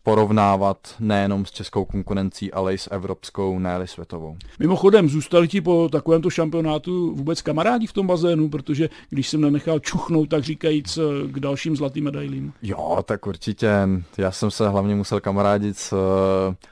porovnávat 0.03 0.77
nejenom 0.99 1.45
s 1.45 1.51
českou 1.51 1.85
konkurencí, 1.85 2.51
ale 2.51 2.73
i 2.73 2.77
s 2.77 2.91
evropskou, 2.91 3.59
ne 3.59 3.79
světovou. 3.85 4.37
Mimochodem, 4.59 5.09
zůstali 5.09 5.47
ti 5.47 5.61
po 5.61 5.89
takovémto 5.91 6.29
šampionátu 6.29 7.15
vůbec 7.15 7.41
kamarádi 7.41 7.87
v 7.87 7.93
tom 7.93 8.07
bazénu, 8.07 8.49
protože 8.49 8.89
když 9.09 9.29
jsem 9.29 9.41
nenechal 9.41 9.79
čuchnout, 9.79 10.29
tak 10.29 10.43
říkajíc, 10.43 10.99
k 11.25 11.39
dalším 11.39 11.75
zlatým 11.75 12.03
medailím. 12.03 12.53
Jo, 12.61 13.03
tak 13.05 13.27
určitě. 13.27 13.69
Já 14.17 14.31
jsem 14.31 14.51
se 14.51 14.69
hlavně 14.69 14.95
musel 14.95 15.19
kamarádit 15.19 15.77
s 15.77 15.93
uh, 15.93 15.99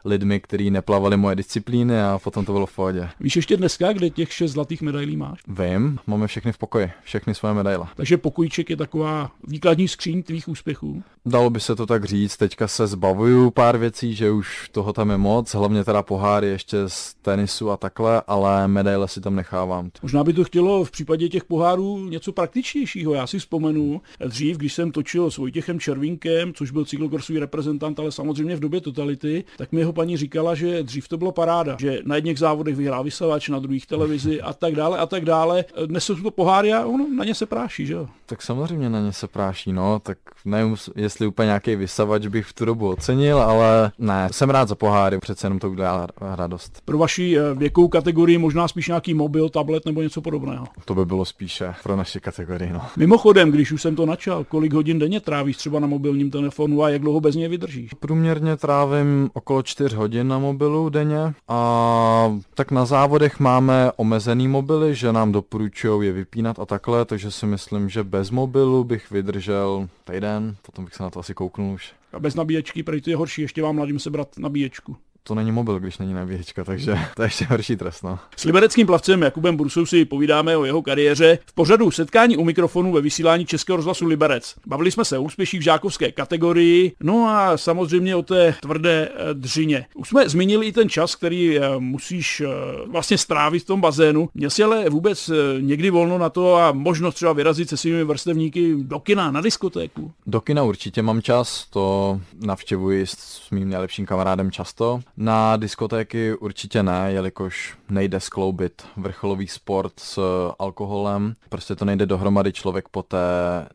lidmi, 0.06 0.40
kteří 0.40 0.70
neplavali 0.72 1.07
moje 1.16 1.36
disciplíny 1.36 2.02
a 2.02 2.20
potom 2.24 2.46
to 2.46 2.52
bylo 2.52 2.66
v 2.66 2.76
pohodě. 2.76 3.10
Víš 3.20 3.36
ještě 3.36 3.58
dneska, 3.58 3.94
kde 3.94 4.10
těch 4.10 4.34
šest 4.34 4.52
zlatých 4.52 4.82
medailí 4.82 5.18
máš? 5.18 5.40
Vím, 5.48 6.00
máme 6.08 6.28
všechny 6.28 6.52
v 6.52 6.58
pokoji 6.58 6.92
všechny 7.04 7.36
svoje 7.36 7.54
medaile. 7.54 7.86
Takže 7.96 8.18
pokojček 8.18 8.70
je 8.70 8.78
taková 8.78 9.32
výkladní 9.48 9.88
skříň 9.88 10.24
tvých 10.24 10.48
úspěchů? 10.48 11.04
Dalo 11.26 11.50
by 11.50 11.60
se 11.60 11.76
to 11.76 11.86
tak 11.86 12.06
říct, 12.06 12.38
teďka 12.38 12.68
se 12.68 12.88
zbavuju 12.88 13.52
pár 13.52 13.78
věcí, 13.78 14.16
že 14.16 14.32
už 14.32 14.70
toho 14.72 14.94
tam 14.94 15.10
je 15.10 15.18
moc, 15.18 15.54
hlavně 15.54 15.84
teda 15.84 16.04
poháry 16.04 16.48
ještě 16.48 16.78
z 16.88 17.14
tenisu 17.14 17.72
a 17.72 17.78
takhle, 17.78 18.22
ale 18.28 18.68
medaile 18.68 19.08
si 19.08 19.22
tam 19.22 19.36
nechávám. 19.36 19.92
Možná 20.02 20.24
by 20.24 20.34
to 20.34 20.44
chtělo 20.44 20.84
v 20.86 20.92
případě 20.92 21.30
těch 21.30 21.44
pohárů 21.44 22.10
něco 22.10 22.32
praktičtějšího. 22.32 23.14
Já 23.14 23.28
si 23.28 23.40
vzpomenu 23.40 24.02
dřív, 24.26 24.58
když 24.58 24.74
jsem 24.74 24.92
točil 24.92 25.32
s 25.32 25.38
Vojtěchem 25.38 25.80
Červinkem, 25.80 26.54
což 26.54 26.72
byl 26.72 26.86
cyklokorsový 26.86 27.40
reprezentant, 27.40 28.00
ale 28.00 28.12
samozřejmě 28.12 28.56
v 28.56 28.60
době 28.60 28.82
totality, 28.82 29.44
tak 29.58 29.72
mi 29.72 29.80
jeho 29.80 29.94
paní 29.94 30.18
říkala, 30.18 30.56
že 30.56 30.84
dřív 30.84 30.97
to 31.08 31.18
bylo 31.18 31.32
paráda, 31.32 31.78
že 31.80 32.00
na 32.06 32.16
jedných 32.16 32.40
závodech 32.40 32.76
vyhrál 32.76 33.04
vysavač, 33.04 33.50
na 33.50 33.60
druhých 33.60 33.86
televizi 33.86 34.42
a 34.42 34.54
tak 34.54 34.76
dále 34.76 34.98
a 34.98 35.06
tak 35.06 35.26
dále. 35.26 35.66
Dnes 35.86 36.04
jsou 36.04 36.16
to 36.16 36.32
poháry 36.32 36.74
a 36.74 36.86
ono 36.86 37.08
na 37.18 37.24
ně 37.24 37.36
se 37.36 37.46
práší, 37.46 37.86
že 37.86 37.94
jo? 37.94 38.08
Tak 38.26 38.42
samozřejmě 38.42 38.90
na 38.90 39.02
ně 39.02 39.14
se 39.14 39.28
práší, 39.28 39.74
no, 39.74 40.00
tak 40.00 40.18
nevím, 40.46 40.76
jestli 40.96 41.28
úplně 41.28 41.46
nějaký 41.46 41.76
vysavač 41.76 42.28
bych 42.28 42.46
v 42.46 42.54
tu 42.54 42.66
dobu 42.66 42.90
ocenil, 42.90 43.42
ale 43.42 43.92
ne, 44.00 44.30
jsem 44.32 44.50
rád 44.50 44.68
za 44.68 44.76
poháry, 44.76 45.20
přece 45.20 45.46
jenom 45.46 45.60
to 45.60 45.70
udělá 45.70 46.08
radost. 46.22 46.82
Pro 46.86 46.98
vaši 46.98 47.38
eh, 47.38 47.54
věkovou 47.54 47.88
kategorii 47.88 48.38
možná 48.38 48.68
spíš 48.68 48.88
nějaký 48.88 49.14
mobil, 49.14 49.50
tablet 49.50 49.86
nebo 49.86 50.02
něco 50.02 50.22
podobného. 50.22 50.66
To 50.86 50.96
by 50.96 51.06
bylo 51.06 51.26
spíše 51.26 51.74
pro 51.84 51.96
naši 51.96 52.20
kategorii, 52.20 52.74
no. 52.74 52.82
Mimochodem, 52.98 53.52
když 53.52 53.72
už 53.72 53.82
jsem 53.82 53.96
to 53.96 54.06
načal, 54.06 54.44
kolik 54.44 54.74
hodin 54.74 55.00
denně 55.00 55.20
trávíš 55.20 55.58
třeba 55.58 55.80
na 55.80 55.88
mobilním 55.88 56.32
telefonu 56.32 56.84
a 56.84 56.90
jak 56.90 57.02
dlouho 57.02 57.20
bez 57.20 57.36
něj 57.36 57.48
vydržíš? 57.48 57.92
Průměrně 58.00 58.58
trávím 58.58 59.30
okolo 59.34 59.64
4 59.64 59.96
hodin 59.96 60.28
na 60.28 60.40
mobilu 60.40 60.77
denně 60.90 61.34
a 61.48 62.40
tak 62.54 62.72
na 62.72 62.86
závodech 62.86 63.40
máme 63.40 63.92
omezený 63.96 64.48
mobily, 64.48 64.96
že 64.96 65.14
nám 65.14 65.32
doporučují 65.32 66.08
je 66.08 66.14
vypínat 66.14 66.60
a 66.60 66.66
takhle, 66.66 67.06
takže 67.06 67.32
si 67.32 67.46
myslím, 67.46 67.90
že 67.90 68.04
bez 68.04 68.32
mobilu 68.32 68.84
bych 68.84 69.12
vydržel 69.12 69.90
týden, 70.04 70.56
potom 70.62 70.86
bych 70.86 70.96
se 70.96 71.04
na 71.04 71.10
to 71.10 71.20
asi 71.20 71.34
kouknul 71.34 71.74
už. 71.74 71.94
A 72.14 72.20
bez 72.20 72.36
nabíječky, 72.36 72.84
prý 72.84 73.02
to 73.02 73.10
je 73.10 73.16
horší, 73.16 73.42
ještě 73.42 73.62
vám 73.62 73.76
mladým 73.76 74.00
sebrat 74.00 74.38
nabíječku. 74.38 74.98
To 75.28 75.36
není 75.36 75.52
mobil, 75.52 75.80
když 75.80 75.98
není 75.98 76.14
nabíječka, 76.14 76.64
takže 76.64 77.00
to 77.16 77.22
je 77.22 77.26
ještě 77.26 77.46
horší 77.46 77.76
trest. 77.76 78.04
No. 78.04 78.20
S 78.36 78.44
libereckým 78.44 78.88
plavcem 78.88 79.22
Jakubem 79.22 79.58
Bursou 79.58 79.86
si 79.86 80.06
povídáme 80.06 80.58
o 80.58 80.66
jeho 80.66 80.82
kariéře 80.82 81.40
v 81.46 81.54
pořadu 81.54 81.92
setkání 81.92 82.38
u 82.38 82.44
mikrofonu 82.44 82.92
ve 82.92 83.02
vysílání 83.02 83.46
Českého 83.46 83.78
rozhlasu 83.78 84.06
Liberec. 84.06 84.56
Bavili 84.66 84.92
jsme 84.92 85.06
se 85.06 85.18
o 85.18 85.22
úspěších 85.22 85.60
v 85.60 85.64
žákovské 85.64 86.12
kategorii, 86.12 86.92
no 87.04 87.28
a 87.30 87.58
samozřejmě 87.58 88.16
o 88.16 88.22
té 88.22 88.56
tvrdé 88.62 89.10
eh, 89.12 89.34
dřině. 89.34 89.86
Už 89.96 90.10
jsme 90.10 90.30
zmínili 90.30 90.68
i 90.68 90.72
ten 90.72 90.90
čas, 90.90 91.16
který 91.16 91.60
eh, 91.60 91.62
musíš 91.80 92.42
eh, 92.42 92.48
vlastně 92.88 93.18
strávit 93.18 93.64
v 93.64 93.68
tom 93.68 93.82
bazénu. 93.82 94.30
Měl 94.34 94.50
jsi 94.50 94.64
ale 94.64 94.90
vůbec 94.90 95.32
někdy 95.60 95.90
volno 95.90 96.18
na 96.18 96.30
to 96.30 96.56
a 96.56 96.72
možnost 96.72 97.16
třeba 97.16 97.34
vyrazit 97.34 97.70
se 97.70 97.78
svými 97.78 98.04
vrstevníky 98.04 98.76
do 98.78 99.00
kina, 99.00 99.32
na 99.32 99.42
diskotéku? 99.42 100.12
Do 100.28 100.42
kina 100.42 100.64
určitě 100.64 101.02
mám 101.02 101.22
čas, 101.22 101.68
to 101.70 102.20
navštěvuji 102.46 103.08
s 103.08 103.50
mým 103.52 103.70
nejlepším 103.70 104.06
kamarádem 104.06 104.52
často. 104.52 105.00
Na 105.20 105.58
diskotéky 105.58 106.34
určitě 106.38 106.84
ne, 106.84 107.12
jelikož 107.12 107.78
nejde 107.90 108.20
skloubit 108.20 108.88
vrcholový 108.98 109.48
sport 109.48 110.00
s 110.00 110.20
alkoholem. 110.60 111.34
Prostě 111.50 111.76
to 111.76 111.86
nejde 111.86 112.06
dohromady, 112.06 112.54
člověk 112.54 112.90
poté 112.90 113.18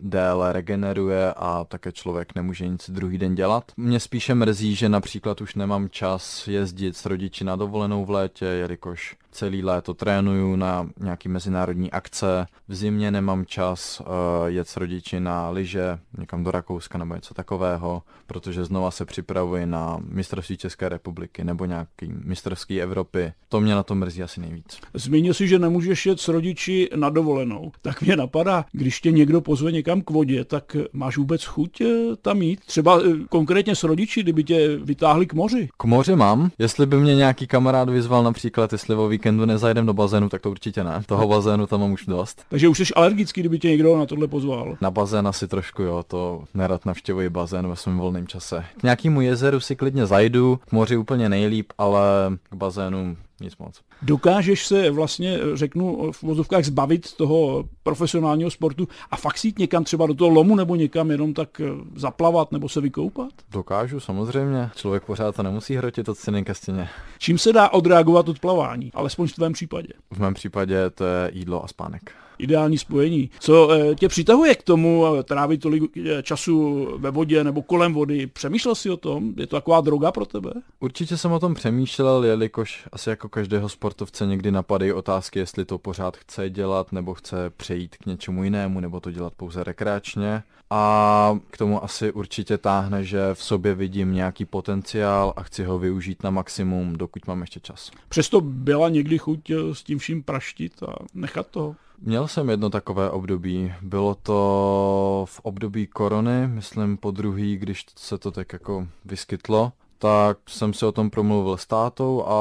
déle 0.01 0.53
regeneruje 0.53 1.33
a 1.37 1.65
také 1.65 1.93
člověk 1.93 2.35
nemůže 2.35 2.69
nic 2.69 2.91
druhý 2.91 3.19
den 3.19 3.35
dělat. 3.35 3.73
Mě 3.77 4.01
spíše 4.01 4.35
mrzí, 4.35 4.75
že 4.75 4.89
například 4.89 5.41
už 5.41 5.55
nemám 5.55 5.89
čas 5.89 6.49
jezdit 6.49 6.97
s 6.97 7.07
rodiči 7.07 7.45
na 7.45 7.57
dovolenou 7.57 8.05
v 8.05 8.11
létě, 8.11 8.45
jelikož 8.45 9.17
celý 9.33 9.63
léto 9.63 9.95
trénuju 9.95 10.57
na 10.57 10.91
nějaký 11.01 11.29
mezinárodní 11.29 11.91
akce, 11.91 12.47
v 12.69 12.75
zimě 12.75 13.11
nemám 13.11 13.47
čas 13.47 14.01
uh, 14.01 14.07
jet 14.47 14.69
s 14.69 14.77
rodiči 14.77 15.21
na 15.21 15.51
lyže 15.51 15.99
někam 16.19 16.45
do 16.45 16.51
Rakouska 16.51 16.99
nebo 16.99 17.15
něco 17.15 17.35
takového, 17.35 18.03
protože 18.27 18.65
znova 18.65 18.91
se 18.91 19.05
připravuji 19.05 19.67
na 19.67 19.99
mistrovství 20.09 20.57
České 20.57 20.89
republiky 20.89 21.45
nebo 21.45 21.65
nějaký 21.65 22.13
mistrovský 22.25 22.83
Evropy. 22.83 23.33
To 23.49 23.61
mě 23.61 23.75
na 23.75 23.83
to 23.83 23.95
mrzí 23.95 24.23
asi 24.23 24.41
nejvíc. 24.41 24.81
Zmínil 24.95 25.35
si, 25.35 25.49
že 25.49 25.59
nemůžeš 25.59 26.07
jet 26.07 26.21
s 26.21 26.29
rodiči 26.29 26.89
na 26.97 27.11
dovolenou. 27.11 27.73
Tak 27.83 28.03
mě 28.03 28.17
napadá, 28.17 28.65
když 28.73 29.01
tě 29.01 29.11
někdo 29.11 29.41
pozve 29.41 29.73
někam 29.73 30.03
k 30.03 30.11
vodě, 30.11 30.45
tak 30.45 30.77
máš 30.93 31.17
vůbec 31.17 31.45
chuť 31.45 31.81
eh, 31.81 31.87
tam 32.23 32.43
jít? 32.43 32.61
Třeba 32.61 33.01
eh, 33.01 33.25
konkrétně 33.29 33.77
s 33.77 33.85
rodiči, 33.85 34.23
kdyby 34.23 34.45
tě 34.45 34.77
vytáhli 34.77 35.27
k 35.27 35.35
moři? 35.35 35.69
K 35.77 35.85
moři 35.85 36.17
mám. 36.17 36.51
Jestli 36.59 36.87
by 36.87 36.97
mě 36.97 37.15
nějaký 37.15 37.47
kamarád 37.47 37.89
vyzval 37.89 38.23
například, 38.23 38.73
jestli 38.73 38.95
o 38.95 39.09
víkendu 39.23 39.47
nezajdem 39.47 39.87
do 39.87 39.95
bazénu, 39.95 40.29
tak 40.29 40.43
to 40.43 40.51
určitě 40.51 40.85
ne. 40.85 41.03
Toho 41.07 41.29
bazénu 41.29 41.67
tam 41.67 41.81
mám 41.81 41.93
už 41.93 42.07
dost. 42.07 42.45
Takže 42.49 42.69
už 42.69 42.79
jsi 42.79 42.95
alergický, 42.95 43.41
kdyby 43.41 43.59
tě 43.59 43.69
někdo 43.69 43.99
na 43.99 44.07
tohle 44.07 44.29
pozval. 44.29 44.77
Na 44.81 44.91
bazén 44.91 45.29
asi 45.29 45.49
trošku, 45.49 45.83
jo, 45.83 46.03
to 46.07 46.45
nerad 46.55 46.87
navštěvuji 46.87 47.29
bazén 47.29 47.69
ve 47.69 47.77
svém 47.77 47.99
volném 47.99 48.27
čase. 48.27 48.65
K 48.81 48.83
nějakému 48.83 49.21
jezeru 49.21 49.61
si 49.61 49.77
klidně 49.77 50.07
zajdu, 50.07 50.61
k 50.69 50.73
moři 50.73 50.97
úplně 50.97 51.29
nejlíp, 51.29 51.73
ale 51.79 52.03
k 52.51 52.55
bazénu 52.55 53.17
nic 53.43 53.57
moc. 53.57 53.81
Dokážeš 54.03 54.67
se 54.67 54.91
vlastně, 54.91 55.39
řeknu, 55.55 56.13
v 56.13 56.23
vozovkách 56.23 56.65
zbavit 56.65 57.15
toho 57.15 57.65
profesionálního 57.83 58.51
sportu 58.51 58.89
a 59.11 59.17
fakt 59.17 59.45
jít 59.45 59.59
někam 59.59 59.85
třeba 59.85 60.07
do 60.07 60.15
toho 60.15 60.31
lomu 60.31 60.57
nebo 60.57 60.77
někam 60.77 61.11
jenom 61.11 61.35
tak 61.35 61.61
eh, 61.61 61.67
zaplavat 61.95 62.53
nebo 62.53 62.69
se 62.69 62.81
vykoupat? 62.81 63.33
Dokážu, 63.51 64.01
samozřejmě. 64.01 64.71
Člověk 64.75 65.05
pořád 65.05 65.37
to 65.37 65.43
nemusí 65.43 65.77
hrotit 65.77 66.09
od 66.09 66.19
stěny 66.19 66.45
ke 66.45 66.55
stěně. 66.55 66.89
Čím 67.19 67.39
se 67.39 67.53
dá 67.53 67.69
odreagovat 67.69 68.29
od 68.29 68.39
plavání? 68.39 68.91
Alespoň 68.95 69.29
v 69.29 69.33
tvém 69.33 69.53
případě. 69.53 69.89
V 70.11 70.19
mém 70.19 70.35
případě 70.35 70.91
to 70.91 71.05
je 71.05 71.31
jídlo 71.35 71.65
a 71.65 71.69
spánek 71.69 72.13
ideální 72.39 72.79
spojení. 72.79 73.31
Co 73.39 73.71
eh, 73.71 73.95
tě 73.95 74.09
přitahuje 74.09 74.55
k 74.55 74.63
tomu 74.63 75.07
eh, 75.07 75.23
trávit 75.23 75.61
tolik 75.61 75.97
eh, 75.97 76.23
času 76.23 76.89
ve 76.99 77.11
vodě 77.11 77.45
nebo 77.45 77.63
kolem 77.63 77.95
vody? 77.95 78.27
Přemýšlel 78.27 78.75
jsi 78.75 78.91
o 78.91 78.97
tom? 78.97 79.33
Je 79.37 79.47
to 79.47 79.57
taková 79.57 79.81
droga 79.81 80.13
pro 80.13 80.27
tebe? 80.27 80.53
Určitě 80.81 81.17
jsem 81.17 81.33
o 81.33 81.41
tom 81.41 81.55
přemýšlel, 81.55 82.25
jelikož 82.25 82.89
asi 82.93 83.11
jako 83.11 83.29
každého 83.29 83.69
sportovce 83.69 84.27
někdy 84.27 84.51
napadají 84.51 84.93
otázky, 84.93 85.39
jestli 85.39 85.65
to 85.65 85.79
pořád 85.79 86.17
chce 86.17 86.51
dělat, 86.51 86.93
nebo 86.93 87.15
chce 87.15 87.51
přejít 87.57 87.97
k 87.97 88.07
něčemu 88.07 88.45
jinému, 88.45 88.81
nebo 88.81 89.01
to 89.01 89.11
dělat 89.11 89.33
pouze 89.37 89.65
rekreačně. 89.65 90.43
A 90.75 91.39
k 91.51 91.59
tomu 91.59 91.85
asi 91.85 92.13
určitě 92.13 92.59
táhne, 92.59 93.05
že 93.05 93.21
v 93.35 93.43
sobě 93.43 93.75
vidím 93.75 94.15
nějaký 94.15 94.45
potenciál 94.45 95.33
a 95.37 95.43
chci 95.43 95.65
ho 95.65 95.79
využít 95.79 96.23
na 96.23 96.31
maximum, 96.31 96.97
dokud 96.97 97.27
mám 97.27 97.41
ještě 97.41 97.61
čas. 97.61 97.91
Přesto 98.09 98.41
byla 98.41 98.89
někdy 98.89 99.19
chuť 99.19 99.51
s 99.73 99.83
tím 99.83 99.99
vším 99.99 100.23
praštit 100.23 100.83
a 100.83 100.95
nechat 101.15 101.47
toho? 101.47 101.77
Měl 102.05 102.29
jsem 102.29 102.51
jedno 102.51 102.71
takové 102.71 103.11
období. 103.11 103.73
Bylo 103.83 104.15
to 104.15 105.25
v 105.29 105.41
období 105.41 105.87
korony, 105.87 106.47
myslím 106.49 106.97
po 106.97 107.11
druhý, 107.11 107.57
když 107.57 107.87
se 107.97 108.19
to 108.19 108.31
tak 108.31 108.53
jako 108.53 108.89
vyskytlo 109.05 109.73
tak 110.03 110.39
jsem 110.49 110.75
si 110.75 110.87
o 110.87 110.93
tom 110.93 111.11
promluvil 111.11 111.57
s 111.57 111.67
tátou 111.67 112.25
a 112.27 112.37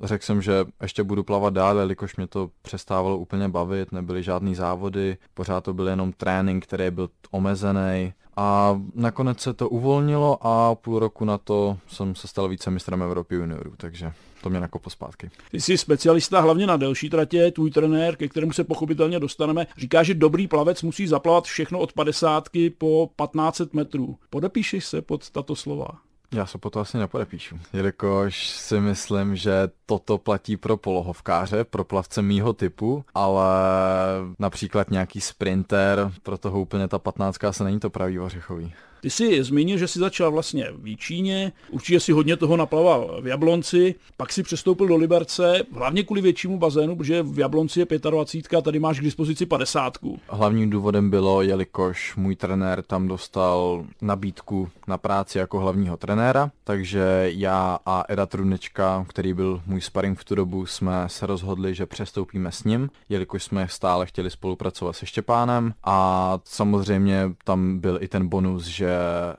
řekl 0.00 0.24
jsem, 0.24 0.42
že 0.42 0.64
ještě 0.82 1.02
budu 1.02 1.22
plavat 1.22 1.54
dál, 1.54 1.78
jelikož 1.78 2.16
mě 2.16 2.26
to 2.26 2.50
přestávalo 2.62 3.18
úplně 3.18 3.48
bavit, 3.48 3.92
nebyly 3.92 4.22
žádný 4.22 4.54
závody, 4.54 5.16
pořád 5.34 5.64
to 5.64 5.74
byl 5.74 5.88
jenom 5.88 6.12
trénink, 6.12 6.64
který 6.64 6.90
byl 6.90 7.08
omezený 7.30 8.12
a 8.36 8.80
nakonec 8.94 9.40
se 9.40 9.52
to 9.52 9.68
uvolnilo 9.68 10.46
a 10.46 10.74
půl 10.74 10.98
roku 10.98 11.24
na 11.24 11.38
to 11.38 11.78
jsem 11.86 12.14
se 12.14 12.28
stal 12.28 12.48
více 12.48 12.70
mistrem 12.70 13.02
Evropy 13.02 13.34
juniorů, 13.34 13.72
takže 13.76 14.12
to 14.42 14.50
mě 14.50 14.60
nakoplo 14.60 14.90
zpátky. 14.90 15.30
Ty 15.50 15.60
jsi 15.60 15.78
specialista 15.78 16.40
hlavně 16.40 16.66
na 16.66 16.76
delší 16.76 17.10
tratě, 17.10 17.50
tvůj 17.50 17.70
trenér, 17.70 18.16
ke 18.16 18.28
kterému 18.28 18.52
se 18.52 18.64
pochopitelně 18.64 19.20
dostaneme, 19.20 19.66
říká, 19.76 20.02
že 20.02 20.14
dobrý 20.14 20.48
plavec 20.48 20.82
musí 20.82 21.06
zaplavat 21.06 21.44
všechno 21.44 21.78
od 21.78 21.92
50 21.92 22.48
po 22.78 23.10
1500 23.22 23.74
metrů. 23.74 24.16
Podepíšeš 24.30 24.84
se 24.84 25.02
pod 25.02 25.30
tato 25.30 25.56
slova? 25.56 25.88
Já 26.34 26.46
se 26.46 26.58
po 26.58 26.70
to 26.70 26.80
asi 26.80 26.98
nepodepíšu, 26.98 27.58
jelikož 27.72 28.48
si 28.48 28.80
myslím, 28.80 29.36
že 29.36 29.68
toto 29.86 30.18
platí 30.18 30.56
pro 30.56 30.76
polohovkáře, 30.76 31.64
pro 31.64 31.84
plavce 31.84 32.22
mýho 32.22 32.52
typu, 32.52 33.04
ale 33.14 33.44
například 34.38 34.90
nějaký 34.90 35.20
sprinter, 35.20 36.12
pro 36.22 36.38
toho 36.38 36.60
úplně 36.60 36.88
ta 36.88 36.98
patnáctka 36.98 37.52
se 37.52 37.64
není 37.64 37.80
to 37.80 37.90
pravý 37.90 38.20
ořechový. 38.20 38.74
Ty 39.02 39.10
jsi 39.10 39.44
zmínil, 39.44 39.78
že 39.78 39.88
jsi 39.88 39.98
začal 39.98 40.30
vlastně 40.30 40.68
v 40.76 40.86
Jíčíně, 40.86 41.52
určitě 41.70 42.00
si 42.00 42.12
hodně 42.12 42.36
toho 42.36 42.56
naplaval 42.56 43.18
v 43.22 43.26
Jablonci, 43.26 43.94
pak 44.16 44.32
si 44.32 44.42
přestoupil 44.42 44.86
do 44.86 44.96
Liberce, 44.96 45.62
hlavně 45.72 46.02
kvůli 46.02 46.20
většímu 46.20 46.58
bazénu, 46.58 46.96
protože 46.96 47.22
v 47.22 47.38
Jablonci 47.38 47.80
je 47.80 47.86
25 48.10 48.58
a 48.58 48.60
tady 48.60 48.78
máš 48.78 49.00
k 49.00 49.02
dispozici 49.02 49.46
50. 49.46 49.98
Hlavním 50.28 50.70
důvodem 50.70 51.10
bylo, 51.10 51.42
jelikož 51.42 52.16
můj 52.16 52.36
trenér 52.36 52.82
tam 52.82 53.08
dostal 53.08 53.84
nabídku 54.02 54.68
na 54.88 54.98
práci 54.98 55.38
jako 55.38 55.58
hlavního 55.58 55.96
trenéra, 55.96 56.50
takže 56.64 57.30
já 57.34 57.78
a 57.86 58.04
Eda 58.08 58.26
Trunečka, 58.26 59.06
který 59.08 59.34
byl 59.34 59.62
můj 59.66 59.80
sparring 59.80 60.18
v 60.18 60.24
tu 60.24 60.34
dobu, 60.34 60.66
jsme 60.66 61.04
se 61.06 61.26
rozhodli, 61.26 61.74
že 61.74 61.86
přestoupíme 61.86 62.52
s 62.52 62.64
ním, 62.64 62.90
jelikož 63.08 63.42
jsme 63.42 63.68
stále 63.68 64.06
chtěli 64.06 64.30
spolupracovat 64.30 64.92
se 64.92 65.06
Štěpánem 65.06 65.74
a 65.84 66.38
samozřejmě 66.44 67.30
tam 67.44 67.78
byl 67.78 67.98
i 68.00 68.08
ten 68.08 68.28
bonus, 68.28 68.66
že 68.66 68.91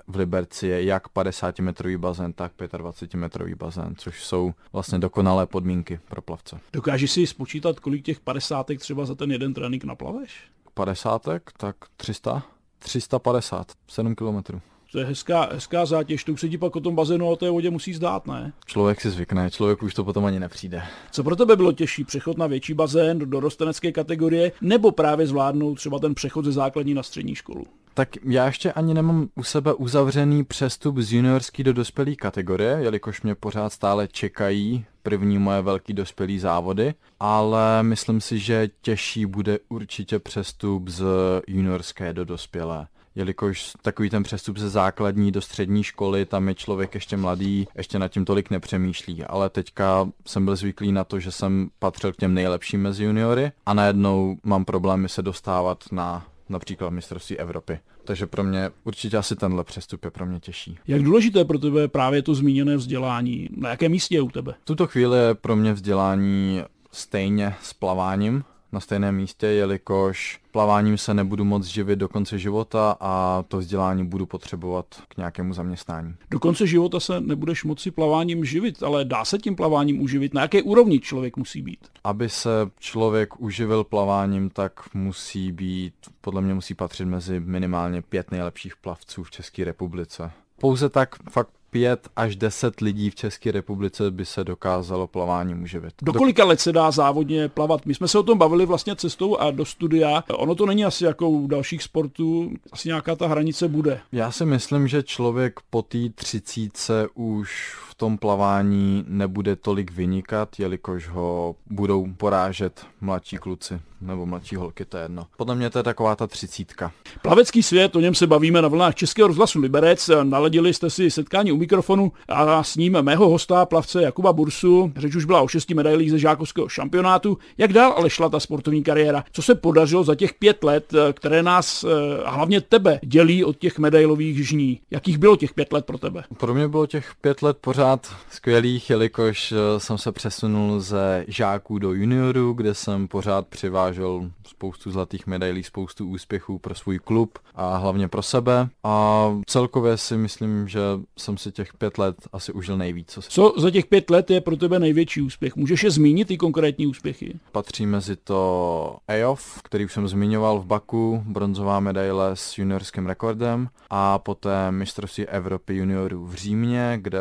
v 0.07 0.15
Liberci 0.15 0.67
je 0.67 0.83
jak 0.83 1.07
50-metrový 1.07 1.97
bazén, 1.97 2.33
tak 2.33 2.51
25-metrový 2.57 3.55
bazén, 3.55 3.95
což 3.97 4.23
jsou 4.23 4.53
vlastně 4.73 4.99
dokonalé 4.99 5.45
podmínky 5.45 5.99
pro 6.09 6.21
plavce. 6.21 6.59
Dokážeš 6.73 7.11
si 7.11 7.27
spočítat, 7.27 7.79
kolik 7.79 8.05
těch 8.05 8.19
50 8.19 8.67
třeba 8.77 9.05
za 9.05 9.15
ten 9.15 9.31
jeden 9.31 9.53
trénink 9.53 9.83
naplaveš? 9.83 10.31
50, 10.73 11.27
tak 11.57 11.73
300? 11.97 12.43
350, 12.79 13.71
7 13.87 14.15
kilometrů. 14.15 14.61
To 14.91 14.99
je 14.99 15.05
hezká, 15.05 15.49
hezká 15.53 15.85
zátěž, 15.85 16.23
to 16.23 16.31
už 16.31 16.41
se 16.41 16.49
ti 16.49 16.57
pak 16.57 16.75
o 16.75 16.79
tom 16.79 16.95
bazénu 16.95 17.27
a 17.27 17.29
o 17.29 17.35
té 17.35 17.49
vodě 17.49 17.69
musí 17.69 17.93
zdát, 17.93 18.27
ne? 18.27 18.53
Člověk 18.65 19.01
si 19.01 19.09
zvykne, 19.09 19.51
člověk 19.51 19.83
už 19.83 19.93
to 19.93 20.03
potom 20.03 20.25
ani 20.25 20.39
nepřijde. 20.39 20.83
Co 21.11 21.23
pro 21.23 21.35
tebe 21.35 21.55
bylo 21.55 21.71
těžší, 21.71 22.03
přechod 22.03 22.37
na 22.37 22.47
větší 22.47 22.73
bazén 22.73 23.19
do 23.19 23.25
dorostenecké 23.25 23.91
kategorie, 23.91 24.51
nebo 24.61 24.91
právě 24.91 25.27
zvládnout 25.27 25.75
třeba 25.75 25.99
ten 25.99 26.15
přechod 26.15 26.45
ze 26.45 26.51
základní 26.51 26.93
na 26.93 27.03
střední 27.03 27.35
školu? 27.35 27.65
Tak 27.93 28.09
já 28.23 28.45
ještě 28.45 28.71
ani 28.71 28.93
nemám 28.93 29.27
u 29.35 29.43
sebe 29.43 29.73
uzavřený 29.73 30.43
přestup 30.43 30.97
z 30.97 31.13
juniorský 31.13 31.63
do 31.63 31.73
dospělé 31.73 32.15
kategorie, 32.15 32.77
jelikož 32.81 33.21
mě 33.21 33.35
pořád 33.35 33.73
stále 33.73 34.07
čekají 34.07 34.85
první 35.03 35.39
moje 35.39 35.61
velký 35.61 35.93
dospělý 35.93 36.39
závody, 36.39 36.93
ale 37.19 37.83
myslím 37.83 38.21
si, 38.21 38.39
že 38.39 38.69
těžší 38.81 39.25
bude 39.25 39.59
určitě 39.69 40.19
přestup 40.19 40.89
z 40.89 41.03
juniorské 41.47 42.13
do 42.13 42.25
dospělé. 42.25 42.87
Jelikož 43.15 43.73
takový 43.81 44.09
ten 44.09 44.23
přestup 44.23 44.57
ze 44.57 44.69
základní 44.69 45.31
do 45.31 45.41
střední 45.41 45.83
školy, 45.83 46.25
tam 46.25 46.47
je 46.47 46.55
člověk 46.55 46.93
ještě 46.95 47.17
mladý, 47.17 47.67
ještě 47.75 47.99
nad 47.99 48.07
tím 48.07 48.25
tolik 48.25 48.49
nepřemýšlí, 48.49 49.23
ale 49.23 49.49
teďka 49.49 50.09
jsem 50.27 50.45
byl 50.45 50.55
zvyklý 50.55 50.91
na 50.91 51.03
to, 51.03 51.19
že 51.19 51.31
jsem 51.31 51.69
patřil 51.79 52.13
k 52.13 52.17
těm 52.17 52.33
nejlepším 52.33 52.81
mezi 52.81 53.03
juniory 53.03 53.51
a 53.65 53.73
najednou 53.73 54.37
mám 54.43 54.65
problémy 54.65 55.09
se 55.09 55.21
dostávat 55.21 55.83
na 55.91 56.25
například 56.49 56.89
mistrovství 56.89 57.37
Evropy. 57.37 57.79
Takže 58.03 58.27
pro 58.27 58.43
mě 58.43 58.69
určitě 58.83 59.17
asi 59.17 59.35
tenhle 59.35 59.63
přestup 59.63 60.05
je 60.05 60.11
pro 60.11 60.25
mě 60.25 60.39
těžší. 60.39 60.77
Jak 60.87 61.03
důležité 61.03 61.39
je 61.39 61.45
pro 61.45 61.59
tebe 61.59 61.87
právě 61.87 62.21
to 62.21 62.35
zmíněné 62.35 62.77
vzdělání? 62.77 63.49
Na 63.57 63.69
jakém 63.69 63.91
místě 63.91 64.15
je 64.15 64.21
u 64.21 64.29
tebe? 64.29 64.53
V 64.61 64.65
tuto 64.65 64.87
chvíli 64.87 65.17
je 65.17 65.35
pro 65.35 65.55
mě 65.55 65.73
vzdělání 65.73 66.63
stejně 66.91 67.55
s 67.61 67.73
plaváním, 67.73 68.43
na 68.73 68.79
stejném 68.79 69.15
místě, 69.15 69.47
jelikož 69.47 70.39
plaváním 70.51 70.97
se 70.97 71.13
nebudu 71.13 71.43
moc 71.43 71.65
živit 71.65 71.95
do 71.95 72.09
konce 72.09 72.39
života 72.39 72.97
a 72.99 73.43
to 73.47 73.57
vzdělání 73.57 74.05
budu 74.05 74.25
potřebovat 74.25 74.85
k 75.07 75.17
nějakému 75.17 75.53
zaměstnání. 75.53 76.15
Do 76.31 76.39
konce 76.39 76.67
života 76.67 76.99
se 76.99 77.21
nebudeš 77.21 77.63
moci 77.63 77.91
plaváním 77.91 78.45
živit, 78.45 78.83
ale 78.83 79.05
dá 79.05 79.25
se 79.25 79.37
tím 79.37 79.55
plaváním 79.55 80.01
uživit? 80.01 80.33
Na 80.33 80.41
jaké 80.41 80.61
úrovni 80.61 80.99
člověk 80.99 81.37
musí 81.37 81.61
být? 81.61 81.79
Aby 82.03 82.29
se 82.29 82.49
člověk 82.79 83.41
uživil 83.41 83.83
plaváním, 83.83 84.49
tak 84.49 84.93
musí 84.93 85.51
být, 85.51 85.93
podle 86.21 86.41
mě 86.41 86.53
musí 86.53 86.73
patřit 86.73 87.05
mezi 87.05 87.39
minimálně 87.39 88.01
pět 88.01 88.31
nejlepších 88.31 88.75
plavců 88.75 89.23
v 89.23 89.31
České 89.31 89.63
republice. 89.63 90.31
Pouze 90.59 90.89
tak 90.89 91.15
fakt 91.29 91.49
pět 91.73 92.07
až 92.15 92.35
deset 92.35 92.81
lidí 92.81 93.09
v 93.09 93.15
České 93.15 93.51
republice 93.51 94.11
by 94.11 94.25
se 94.25 94.43
dokázalo 94.43 95.07
plaváním 95.07 95.63
uživit. 95.63 95.93
Do 96.01 96.13
kolika 96.13 96.45
let 96.45 96.59
se 96.59 96.71
dá 96.71 96.91
závodně 96.91 97.49
plavat? 97.49 97.85
My 97.85 97.95
jsme 97.95 98.07
se 98.07 98.19
o 98.19 98.23
tom 98.23 98.37
bavili 98.37 98.65
vlastně 98.65 98.95
cestou 98.95 99.37
a 99.37 99.51
do 99.51 99.65
studia. 99.65 100.23
Ono 100.29 100.55
to 100.55 100.65
není 100.65 100.85
asi 100.85 101.05
jako 101.05 101.29
u 101.29 101.47
dalších 101.47 101.83
sportů, 101.83 102.51
asi 102.71 102.87
nějaká 102.87 103.15
ta 103.15 103.27
hranice 103.27 103.67
bude. 103.67 103.99
Já 104.11 104.31
si 104.31 104.45
myslím, 104.45 104.87
že 104.87 105.03
člověk 105.03 105.59
po 105.69 105.81
té 105.81 106.09
třicíce 106.15 107.07
už 107.13 107.75
v 107.89 107.92
tom 107.93 108.17
plavání 108.17 109.05
nebude 109.07 109.55
tolik 109.55 109.91
vynikat, 109.91 110.59
jelikož 110.59 111.07
ho 111.07 111.55
budou 111.69 112.07
porážet 112.17 112.85
mladší 113.01 113.37
kluci 113.37 113.79
nebo 114.01 114.25
mladší 114.25 114.55
holky, 114.55 114.85
to 114.85 114.97
je 114.97 115.03
jedno. 115.03 115.27
Podle 115.37 115.55
mě 115.55 115.69
to 115.69 115.79
je 115.79 115.83
taková 115.83 116.15
ta 116.15 116.27
třicítka. 116.27 116.91
Plavecký 117.21 117.63
svět, 117.63 117.95
o 117.95 117.99
něm 117.99 118.15
se 118.15 118.27
bavíme 118.27 118.61
na 118.61 118.67
vlnách 118.67 118.95
Českého 118.95 119.27
rozhlasu 119.27 119.59
Liberec. 119.59 120.09
Naladili 120.23 120.73
jste 120.73 120.89
si 120.89 121.11
setkání 121.11 121.51
u 121.51 121.57
mikrofonu 121.57 122.11
a 122.29 122.63
s 122.63 122.75
ním 122.75 123.01
mého 123.01 123.29
hosta, 123.29 123.65
plavce 123.65 124.01
Jakuba 124.01 124.33
Bursu. 124.33 124.93
Řeč 124.95 125.15
už 125.15 125.25
byla 125.25 125.41
o 125.41 125.47
šesti 125.47 125.73
medailích 125.73 126.11
ze 126.11 126.19
žákovského 126.19 126.69
šampionátu. 126.69 127.37
Jak 127.57 127.73
dál 127.73 127.93
ale 127.97 128.09
šla 128.09 128.29
ta 128.29 128.39
sportovní 128.39 128.83
kariéra? 128.83 129.23
Co 129.31 129.41
se 129.41 129.55
podařilo 129.55 130.03
za 130.03 130.15
těch 130.15 130.33
pět 130.33 130.63
let, 130.63 130.93
které 131.13 131.43
nás 131.43 131.85
a 132.25 132.31
hlavně 132.31 132.61
tebe 132.61 132.99
dělí 133.03 133.43
od 133.43 133.57
těch 133.57 133.79
medailových 133.79 134.47
žní? 134.47 134.79
Jakých 134.91 135.17
bylo 135.17 135.35
těch 135.35 135.53
pět 135.53 135.73
let 135.73 135.85
pro 135.85 135.97
tebe? 135.97 136.23
Pro 136.37 136.53
mě 136.53 136.67
bylo 136.67 136.87
těch 136.87 137.11
pět 137.21 137.41
let 137.41 137.57
pořád 137.61 137.82
skvělých, 138.29 138.89
jelikož 138.89 139.51
eh, 139.51 139.79
jsem 139.79 139.97
se 139.97 140.11
přesunul 140.11 140.79
ze 140.79 141.25
žáků 141.27 141.79
do 141.79 141.93
juniorů, 141.93 142.53
kde 142.53 142.73
jsem 142.73 143.07
pořád 143.07 143.47
přivážel 143.47 144.31
spoustu 144.47 144.91
zlatých 144.91 145.27
medailí, 145.27 145.63
spoustu 145.63 146.07
úspěchů 146.07 146.59
pro 146.59 146.75
svůj 146.75 146.99
klub 146.99 147.39
a 147.55 147.77
hlavně 147.77 148.07
pro 148.07 148.21
sebe. 148.21 148.69
A 148.83 149.27
celkově 149.45 149.97
si 149.97 150.17
myslím, 150.17 150.67
že 150.67 150.79
jsem 151.17 151.37
si 151.37 151.51
těch 151.51 151.73
pět 151.73 151.97
let 151.97 152.15
asi 152.33 152.51
užil 152.51 152.77
nejvíc. 152.77 153.19
Co 153.21 153.53
za 153.57 153.71
těch 153.71 153.85
pět 153.85 154.09
let 154.09 154.31
je 154.31 154.41
pro 154.41 154.57
tebe 154.57 154.79
největší 154.79 155.21
úspěch? 155.21 155.55
Můžeš 155.55 155.83
je 155.83 155.91
zmínit 155.91 156.27
ty 156.27 156.37
konkrétní 156.37 156.87
úspěchy? 156.87 157.39
Patří 157.51 157.85
mezi 157.85 158.15
to 158.15 158.97
EOF, 159.07 159.61
který 159.63 159.85
už 159.85 159.93
jsem 159.93 160.07
zmiňoval 160.07 160.59
v 160.59 160.65
Baku, 160.65 161.23
bronzová 161.25 161.79
medaile 161.79 162.31
s 162.33 162.57
juniorským 162.57 163.05
rekordem 163.05 163.69
a 163.89 164.19
poté 164.19 164.71
mistrovství 164.71 165.25
Evropy 165.25 165.75
juniorů 165.75 166.25
v 166.25 166.33
Římě, 166.33 166.99
kde 167.01 167.19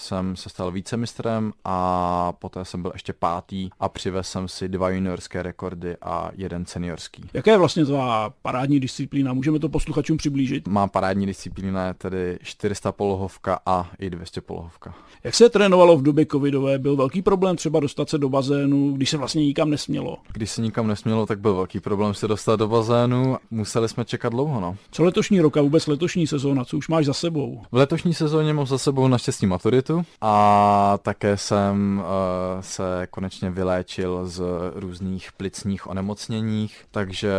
jsem 0.00 0.36
se 0.36 0.48
stal 0.48 0.70
vícemistrem 0.70 1.52
a 1.64 2.32
poté 2.32 2.64
jsem 2.64 2.82
byl 2.82 2.90
ještě 2.94 3.12
pátý 3.12 3.70
a 3.80 3.88
přivez 3.88 4.28
jsem 4.28 4.48
si 4.48 4.68
dva 4.68 4.90
juniorské 4.90 5.42
rekordy 5.42 5.96
a 6.02 6.30
jeden 6.36 6.66
seniorský. 6.66 7.24
Jaká 7.32 7.50
je 7.50 7.58
vlastně 7.58 7.84
tvá 7.84 8.30
parádní 8.42 8.80
disciplína? 8.80 9.32
Můžeme 9.32 9.58
to 9.58 9.68
posluchačům 9.68 10.16
přiblížit? 10.16 10.68
Má 10.68 10.86
parádní 10.86 11.26
disciplína 11.26 11.86
je 11.86 11.94
tedy 11.94 12.38
400 12.42 12.92
polohovka 12.92 13.60
a 13.66 13.90
i 13.98 14.10
200 14.10 14.40
polohovka. 14.40 14.94
Jak 15.24 15.34
se 15.34 15.48
trénovalo 15.48 15.96
v 15.96 16.02
době 16.02 16.26
covidové? 16.26 16.78
Byl 16.78 16.96
velký 16.96 17.22
problém 17.22 17.56
třeba 17.56 17.80
dostat 17.80 18.08
se 18.08 18.18
do 18.18 18.28
bazénu, 18.28 18.92
když 18.92 19.10
se 19.10 19.16
vlastně 19.16 19.44
nikam 19.44 19.70
nesmělo? 19.70 20.16
Když 20.32 20.50
se 20.50 20.62
nikam 20.62 20.86
nesmělo, 20.86 21.26
tak 21.26 21.40
byl 21.40 21.54
velký 21.54 21.80
problém 21.80 22.14
se 22.14 22.28
dostat 22.28 22.56
do 22.56 22.68
bazénu. 22.68 23.36
Museli 23.50 23.88
jsme 23.88 24.04
čekat 24.04 24.28
dlouho, 24.28 24.60
no. 24.60 24.76
Co 24.90 25.04
letošní 25.04 25.40
rok 25.40 25.56
a 25.56 25.62
vůbec 25.62 25.86
letošní 25.86 26.26
sezóna, 26.26 26.64
co 26.64 26.76
už 26.76 26.88
máš 26.88 27.06
za 27.06 27.12
sebou? 27.14 27.62
V 27.72 27.76
letošní 27.76 28.14
sezóně 28.14 28.52
mám 28.52 28.66
za 28.66 28.78
sebou 28.78 29.08
naštěstí 29.08 29.46
maturitu 29.46 29.89
a 30.20 30.98
také 31.02 31.36
jsem 31.36 31.98
uh, 31.98 32.60
se 32.60 33.06
konečně 33.10 33.50
vyléčil 33.50 34.26
z 34.26 34.42
různých 34.74 35.32
plicních 35.32 35.86
onemocněních, 35.86 36.84
takže 36.90 37.32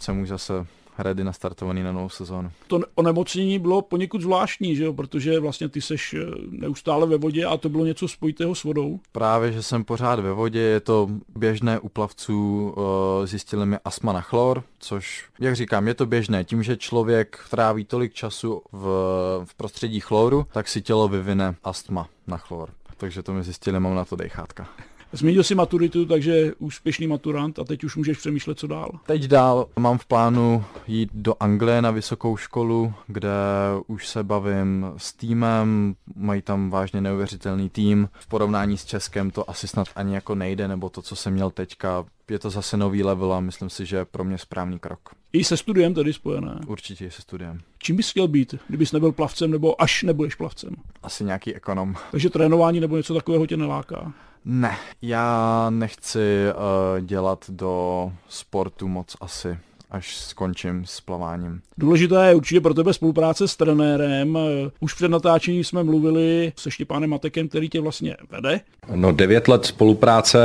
jsem 0.00 0.20
už 0.20 0.28
zase 0.28 0.66
ready 0.98 1.24
nastartovaný 1.24 1.82
na 1.82 1.92
novou 1.92 2.08
sezónu. 2.08 2.50
To 2.66 2.80
onemocnění 2.94 3.58
bylo 3.58 3.82
poněkud 3.82 4.22
zvláštní, 4.22 4.76
že 4.76 4.84
jo? 4.84 4.92
protože 4.92 5.40
vlastně 5.40 5.68
ty 5.68 5.80
seš 5.80 6.14
eh, 6.14 6.26
neustále 6.50 7.06
ve 7.06 7.16
vodě 7.16 7.44
a 7.44 7.56
to 7.56 7.68
bylo 7.68 7.84
něco 7.84 8.08
spojitého 8.08 8.54
s 8.54 8.64
vodou. 8.64 9.00
Právě, 9.12 9.52
že 9.52 9.62
jsem 9.62 9.84
pořád 9.84 10.20
ve 10.20 10.32
vodě, 10.32 10.60
je 10.60 10.80
to 10.80 11.08
běžné 11.36 11.78
u 11.78 11.88
plavců, 11.88 12.74
eh, 12.76 13.26
zjistili 13.26 13.66
mi 13.66 13.76
astma 13.84 14.12
na 14.12 14.20
chlor, 14.20 14.62
což, 14.78 15.24
jak 15.40 15.56
říkám, 15.56 15.88
je 15.88 15.94
to 15.94 16.06
běžné. 16.06 16.44
Tím, 16.44 16.62
že 16.62 16.76
člověk 16.76 17.40
tráví 17.50 17.84
tolik 17.84 18.14
času 18.14 18.62
v, 18.72 18.84
v 19.44 19.54
prostředí 19.54 20.00
chloru, 20.00 20.46
tak 20.52 20.68
si 20.68 20.82
tělo 20.82 21.08
vyvine 21.08 21.54
astma 21.64 22.08
na 22.26 22.36
chlor. 22.36 22.70
Takže 22.96 23.22
to 23.22 23.32
mi 23.32 23.42
zjistili, 23.42 23.80
mám 23.80 23.94
na 23.94 24.04
to 24.04 24.16
dechátka. 24.16 24.68
Zmínil 25.14 25.44
si 25.44 25.54
maturitu, 25.54 26.06
takže 26.06 26.52
úspěšný 26.58 27.06
maturant 27.06 27.58
a 27.58 27.64
teď 27.64 27.84
už 27.84 27.96
můžeš 27.96 28.18
přemýšlet, 28.18 28.58
co 28.58 28.66
dál. 28.66 28.90
Teď 29.06 29.24
dál 29.24 29.66
mám 29.78 29.98
v 29.98 30.06
plánu 30.06 30.64
jít 30.86 31.10
do 31.12 31.34
Anglie 31.40 31.82
na 31.82 31.90
vysokou 31.90 32.36
školu, 32.36 32.92
kde 33.06 33.30
už 33.86 34.08
se 34.08 34.22
bavím 34.22 34.86
s 34.96 35.12
týmem, 35.12 35.94
mají 36.16 36.42
tam 36.42 36.70
vážně 36.70 37.00
neuvěřitelný 37.00 37.70
tým. 37.70 38.08
V 38.12 38.26
porovnání 38.26 38.78
s 38.78 38.84
Českem 38.84 39.30
to 39.30 39.50
asi 39.50 39.68
snad 39.68 39.88
ani 39.96 40.14
jako 40.14 40.34
nejde, 40.34 40.68
nebo 40.68 40.88
to, 40.88 41.02
co 41.02 41.16
jsem 41.16 41.32
měl 41.32 41.50
teďka, 41.50 42.04
je 42.30 42.38
to 42.38 42.50
zase 42.50 42.76
nový 42.76 43.02
level 43.02 43.32
a 43.32 43.40
myslím 43.40 43.70
si, 43.70 43.86
že 43.86 43.96
je 43.96 44.04
pro 44.04 44.24
mě 44.24 44.38
správný 44.38 44.78
krok. 44.78 45.00
I 45.32 45.44
se 45.44 45.56
studiem 45.56 45.94
tedy 45.94 46.12
spojené? 46.12 46.60
Určitě 46.66 47.10
se 47.10 47.22
studiem. 47.22 47.60
Čím 47.78 47.96
bys 47.96 48.10
chtěl 48.10 48.28
být, 48.28 48.54
kdybys 48.68 48.92
nebyl 48.92 49.12
plavcem 49.12 49.50
nebo 49.50 49.82
až 49.82 50.02
nebudeš 50.02 50.34
plavcem? 50.34 50.76
Asi 51.02 51.24
nějaký 51.24 51.54
ekonom. 51.54 51.94
Takže 52.10 52.30
trénování 52.30 52.80
nebo 52.80 52.96
něco 52.96 53.14
takového 53.14 53.46
tě 53.46 53.56
neláká? 53.56 54.12
Ne, 54.44 54.76
já 55.02 55.70
nechci 55.70 56.18
uh, 56.46 57.00
dělat 57.00 57.44
do 57.48 58.12
sportu 58.28 58.88
moc 58.88 59.16
asi 59.20 59.58
až 59.94 60.16
skončím 60.16 60.82
s 60.86 61.00
plaváním. 61.00 61.60
Důležitá 61.78 62.24
je 62.24 62.34
určitě 62.34 62.60
pro 62.60 62.74
tebe 62.74 62.94
spolupráce 62.94 63.48
s 63.48 63.56
trenérem. 63.56 64.38
Už 64.80 64.94
před 64.94 65.10
natáčením 65.10 65.64
jsme 65.64 65.82
mluvili 65.82 66.52
se 66.56 66.70
Štěpánem 66.70 67.10
Matekem, 67.10 67.48
který 67.48 67.68
tě 67.68 67.80
vlastně 67.80 68.16
vede. 68.30 68.60
No 68.94 69.12
devět 69.12 69.48
let 69.48 69.66
spolupráce 69.66 70.38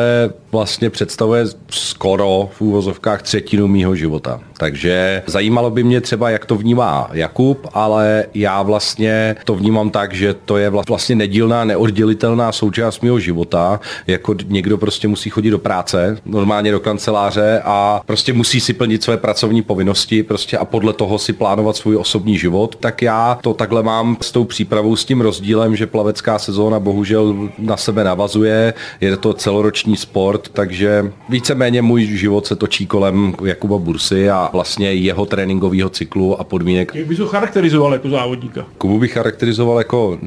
vlastně 0.51 0.89
představuje 0.89 1.45
skoro 1.69 2.49
v 2.53 2.61
úvozovkách 2.61 3.21
třetinu 3.21 3.67
mýho 3.67 3.95
života. 3.95 4.41
Takže 4.57 5.23
zajímalo 5.27 5.71
by 5.71 5.83
mě 5.83 6.01
třeba, 6.01 6.29
jak 6.29 6.45
to 6.45 6.55
vnímá 6.55 7.09
Jakub, 7.13 7.67
ale 7.73 8.25
já 8.33 8.61
vlastně 8.61 9.35
to 9.45 9.55
vnímám 9.55 9.89
tak, 9.89 10.13
že 10.13 10.33
to 10.33 10.57
je 10.57 10.69
vlastně 10.69 11.15
nedílná, 11.15 11.65
neoddělitelná 11.65 12.51
součást 12.51 13.01
mého 13.03 13.19
života. 13.19 13.79
Jako 14.07 14.35
někdo 14.45 14.77
prostě 14.77 15.07
musí 15.07 15.29
chodit 15.29 15.49
do 15.49 15.59
práce, 15.59 16.17
normálně 16.25 16.71
do 16.71 16.79
kanceláře 16.79 17.61
a 17.65 18.01
prostě 18.05 18.33
musí 18.33 18.59
si 18.59 18.73
plnit 18.73 19.03
své 19.03 19.17
pracovní 19.17 19.38
povinnosti 19.65 20.23
prostě 20.23 20.57
a 20.57 20.65
podle 20.65 20.93
toho 20.93 21.19
si 21.19 21.33
plánovat 21.33 21.75
svůj 21.75 21.97
osobní 21.97 22.37
život, 22.37 22.75
tak 22.75 23.01
já 23.01 23.39
to 23.41 23.53
takhle 23.53 23.83
mám 23.83 24.17
s 24.21 24.31
tou 24.31 24.43
přípravou 24.43 24.95
s 24.95 25.05
tím 25.05 25.21
rozdílem, 25.21 25.75
že 25.75 25.87
plavecká 25.87 26.39
sezóna 26.39 26.79
bohužel 26.79 27.49
na 27.59 27.77
sebe 27.77 28.03
navazuje, 28.03 28.73
je 29.01 29.17
to 29.17 29.33
celoroční 29.33 29.97
sport, 29.97 30.49
takže 30.53 31.11
víceméně 31.29 31.81
můj 31.81 32.05
život 32.05 32.45
se 32.47 32.55
točí 32.55 32.87
kolem 32.87 33.35
Jakuba 33.43 33.77
Bursy 33.77 34.29
a 34.29 34.49
vlastně 34.53 34.93
jeho 34.93 35.25
tréninkového 35.25 35.89
cyklu 35.89 36.41
a 36.41 36.43
podmínek. 36.43 36.95
Jak 36.95 37.07
bys 37.07 37.19
ho 37.19 37.27
charakterizoval 37.27 37.93
jako 37.93 38.09
závodníka? 38.09 38.65
Kubu 38.77 38.99
bych 38.99 39.13
charakterizoval 39.13 39.77
jako 39.77 40.07
uh, 40.09 40.17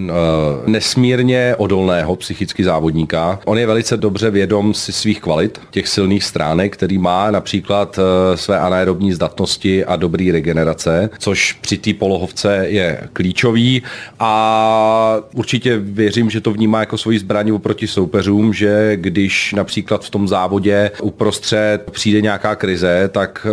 nesmírně 0.66 1.54
odolného 1.58 2.16
psychicky 2.16 2.64
závodníka. 2.64 3.38
On 3.44 3.58
je 3.58 3.66
velice 3.66 3.96
dobře 3.96 4.30
vědom 4.30 4.74
si 4.74 4.92
svých 4.92 5.20
kvalit, 5.20 5.60
těch 5.70 5.88
silných 5.88 6.24
stránek, 6.24 6.72
který 6.72 6.98
má, 6.98 7.30
například 7.30 7.98
uh, 7.98 8.04
své 8.36 8.58
anaerobní 8.58 9.01
zdatnosti 9.10 9.84
a 9.84 9.96
dobrý 9.96 10.30
regenerace, 10.30 11.10
což 11.18 11.52
při 11.52 11.78
té 11.78 11.94
polohovce 11.94 12.64
je 12.68 13.08
klíčový 13.12 13.82
a 14.18 15.16
určitě 15.34 15.78
věřím, 15.78 16.30
že 16.30 16.40
to 16.40 16.52
vnímá 16.52 16.80
jako 16.80 16.98
svoji 16.98 17.18
zbraň 17.18 17.50
oproti 17.50 17.86
soupeřům, 17.86 18.52
že 18.52 18.96
když 18.96 19.52
například 19.52 20.04
v 20.04 20.10
tom 20.10 20.28
závodě 20.28 20.90
uprostřed 21.02 21.78
přijde 21.90 22.20
nějaká 22.20 22.56
krize, 22.56 23.10
tak 23.12 23.46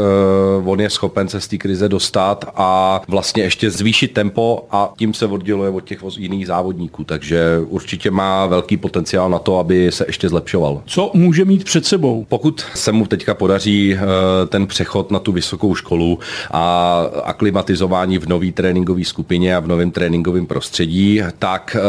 uh, 0.60 0.70
on 0.70 0.82
je 0.82 0.90
schopen 0.90 1.28
se 1.28 1.42
z 1.42 1.48
té 1.48 1.58
krize 1.58 1.90
dostat 1.90 2.46
a 2.56 3.02
vlastně 3.08 3.44
ještě 3.44 3.72
zvýšit 3.72 4.14
tempo 4.14 4.68
a 4.72 4.94
tím 4.98 5.14
se 5.14 5.26
odděluje 5.26 5.70
od 5.70 5.84
těch 5.84 6.00
jiných 6.18 6.48
závodníků, 6.48 7.04
takže 7.04 7.60
určitě 7.68 8.12
má 8.12 8.46
velký 8.46 8.78
potenciál 8.78 9.30
na 9.30 9.40
to, 9.40 9.60
aby 9.60 9.92
se 9.92 10.06
ještě 10.08 10.30
zlepšoval. 10.30 10.82
Co 10.86 11.12
může 11.14 11.46
mít 11.46 11.64
před 11.64 11.86
sebou? 11.86 12.26
Pokud 12.30 12.66
se 12.76 12.92
mu 12.92 13.06
teďka 13.06 13.34
podaří 13.34 13.94
eh, 13.94 14.00
ten 14.48 14.68
přechod 14.68 15.12
na 15.12 15.20
tu 15.20 15.29
vysokou 15.32 15.76
školu 15.76 16.20
a 16.52 17.04
aklimatizování 17.24 18.18
v 18.18 18.28
nový 18.28 18.52
tréninkové 18.52 19.04
skupině 19.04 19.56
a 19.56 19.60
v 19.60 19.68
novém 19.68 19.92
tréninkovém 19.92 20.46
prostředí, 20.46 21.22
tak 21.40 21.78
eh, 21.80 21.82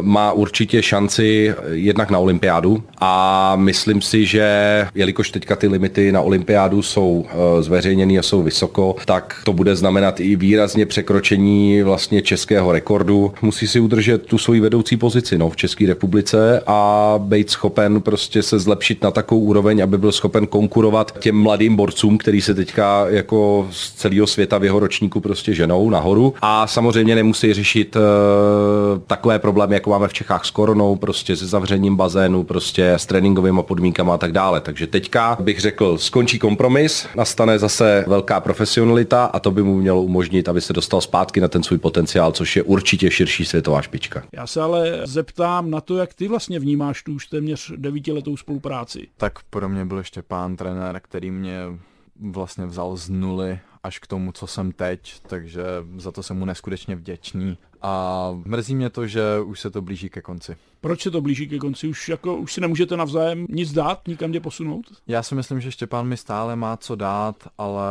má 0.00 0.32
určitě 0.32 0.82
šanci 0.82 1.54
jednak 1.70 2.10
na 2.10 2.18
olympiádu 2.18 2.82
a 3.00 3.56
myslím 3.56 4.02
si, 4.02 4.26
že 4.26 4.46
jelikož 4.94 5.30
teďka 5.30 5.56
ty 5.56 5.68
limity 5.68 6.12
na 6.12 6.20
olympiádu 6.20 6.82
jsou 6.82 7.26
eh, 7.28 7.62
zveřejněny 7.62 8.18
a 8.18 8.22
jsou 8.22 8.42
vysoko, 8.42 8.96
tak 9.04 9.42
to 9.44 9.52
bude 9.52 9.76
znamenat 9.76 10.20
i 10.20 10.36
výrazně 10.36 10.86
překročení 10.86 11.82
vlastně 11.82 12.22
českého 12.22 12.72
rekordu. 12.72 13.32
Musí 13.42 13.66
si 13.66 13.80
udržet 13.80 14.26
tu 14.26 14.38
svoji 14.38 14.60
vedoucí 14.60 14.96
pozici 14.96 15.38
no, 15.38 15.50
v 15.50 15.56
České 15.56 15.86
republice 15.86 16.62
a 16.66 17.14
být 17.18 17.50
schopen 17.50 18.00
prostě 18.00 18.42
se 18.42 18.58
zlepšit 18.58 19.02
na 19.02 19.10
takovou 19.10 19.40
úroveň, 19.40 19.82
aby 19.82 19.98
byl 19.98 20.12
schopen 20.12 20.46
konkurovat 20.46 21.18
těm 21.18 21.36
mladým 21.36 21.76
borcům, 21.76 22.18
který 22.18 22.40
se 22.40 22.54
teďka 22.64 23.08
jako 23.08 23.68
z 23.70 23.92
celého 23.92 24.26
světa 24.26 24.58
v 24.58 24.64
jeho 24.64 24.80
ročníku 24.80 25.20
prostě 25.20 25.54
ženou 25.54 25.90
nahoru. 25.90 26.34
A 26.42 26.66
samozřejmě 26.66 27.14
nemusí 27.14 27.54
řešit 27.54 27.96
uh, 27.96 28.02
takové 29.06 29.38
problémy, 29.38 29.74
jako 29.74 29.90
máme 29.90 30.08
v 30.08 30.12
Čechách 30.12 30.44
s 30.44 30.50
koronou, 30.50 30.96
prostě 30.96 31.36
se 31.36 31.46
zavřením 31.46 31.96
bazénu, 31.96 32.44
prostě 32.44 32.90
s 32.90 33.06
tréninkovými 33.06 33.60
podmínkama 33.62 34.14
a 34.14 34.18
tak 34.18 34.32
dále. 34.32 34.60
Takže 34.60 34.86
teďka 34.86 35.36
bych 35.40 35.60
řekl, 35.60 35.98
skončí 35.98 36.38
kompromis, 36.38 37.06
nastane 37.16 37.58
zase 37.58 38.04
velká 38.06 38.40
profesionalita 38.40 39.24
a 39.24 39.38
to 39.38 39.50
by 39.50 39.62
mu 39.62 39.74
mělo 39.74 40.02
umožnit, 40.02 40.48
aby 40.48 40.60
se 40.60 40.72
dostal 40.72 41.00
zpátky 41.00 41.40
na 41.40 41.48
ten 41.48 41.62
svůj 41.62 41.78
potenciál, 41.78 42.32
což 42.32 42.56
je 42.56 42.62
určitě 42.62 43.10
širší 43.10 43.44
světová 43.44 43.82
špička. 43.82 44.22
Já 44.32 44.46
se 44.46 44.60
ale 44.60 45.00
zeptám 45.04 45.70
na 45.70 45.80
to, 45.80 45.96
jak 45.96 46.14
ty 46.14 46.28
vlastně 46.28 46.58
vnímáš 46.58 47.02
tu 47.02 47.12
už 47.12 47.26
téměř 47.26 47.72
devítiletou 47.76 48.36
spolupráci. 48.36 49.06
Tak 49.16 49.32
pro 49.50 49.68
mě 49.68 49.84
byl 49.84 50.02
Štěpán 50.02 50.56
trenér, 50.56 51.00
který 51.02 51.30
mě 51.30 51.60
vlastně 52.20 52.66
vzal 52.66 52.96
z 52.96 53.08
nuly 53.08 53.58
až 53.82 53.98
k 53.98 54.06
tomu, 54.06 54.32
co 54.32 54.46
jsem 54.46 54.72
teď, 54.72 55.20
takže 55.20 55.62
za 55.96 56.12
to 56.12 56.22
jsem 56.22 56.38
mu 56.38 56.44
neskutečně 56.44 56.96
vděčný 56.96 57.58
a 57.82 58.30
mrzí 58.44 58.74
mě 58.74 58.90
to, 58.90 59.06
že 59.06 59.22
už 59.40 59.60
se 59.60 59.70
to 59.70 59.82
blíží 59.82 60.10
ke 60.10 60.22
konci. 60.22 60.56
Proč 60.80 61.02
se 61.02 61.10
to 61.10 61.20
blíží 61.20 61.48
ke 61.48 61.58
konci? 61.58 61.88
Už, 61.88 62.08
jako, 62.08 62.36
už 62.36 62.52
si 62.52 62.60
nemůžete 62.60 62.96
navzájem 62.96 63.46
nic 63.48 63.72
dát, 63.72 64.08
nikam 64.08 64.32
tě 64.32 64.40
posunout? 64.40 64.86
Já 65.06 65.22
si 65.22 65.34
myslím, 65.34 65.60
že 65.60 65.72
Štěpán 65.72 66.06
mi 66.06 66.16
stále 66.16 66.56
má 66.56 66.76
co 66.76 66.96
dát, 66.96 67.36
ale 67.58 67.84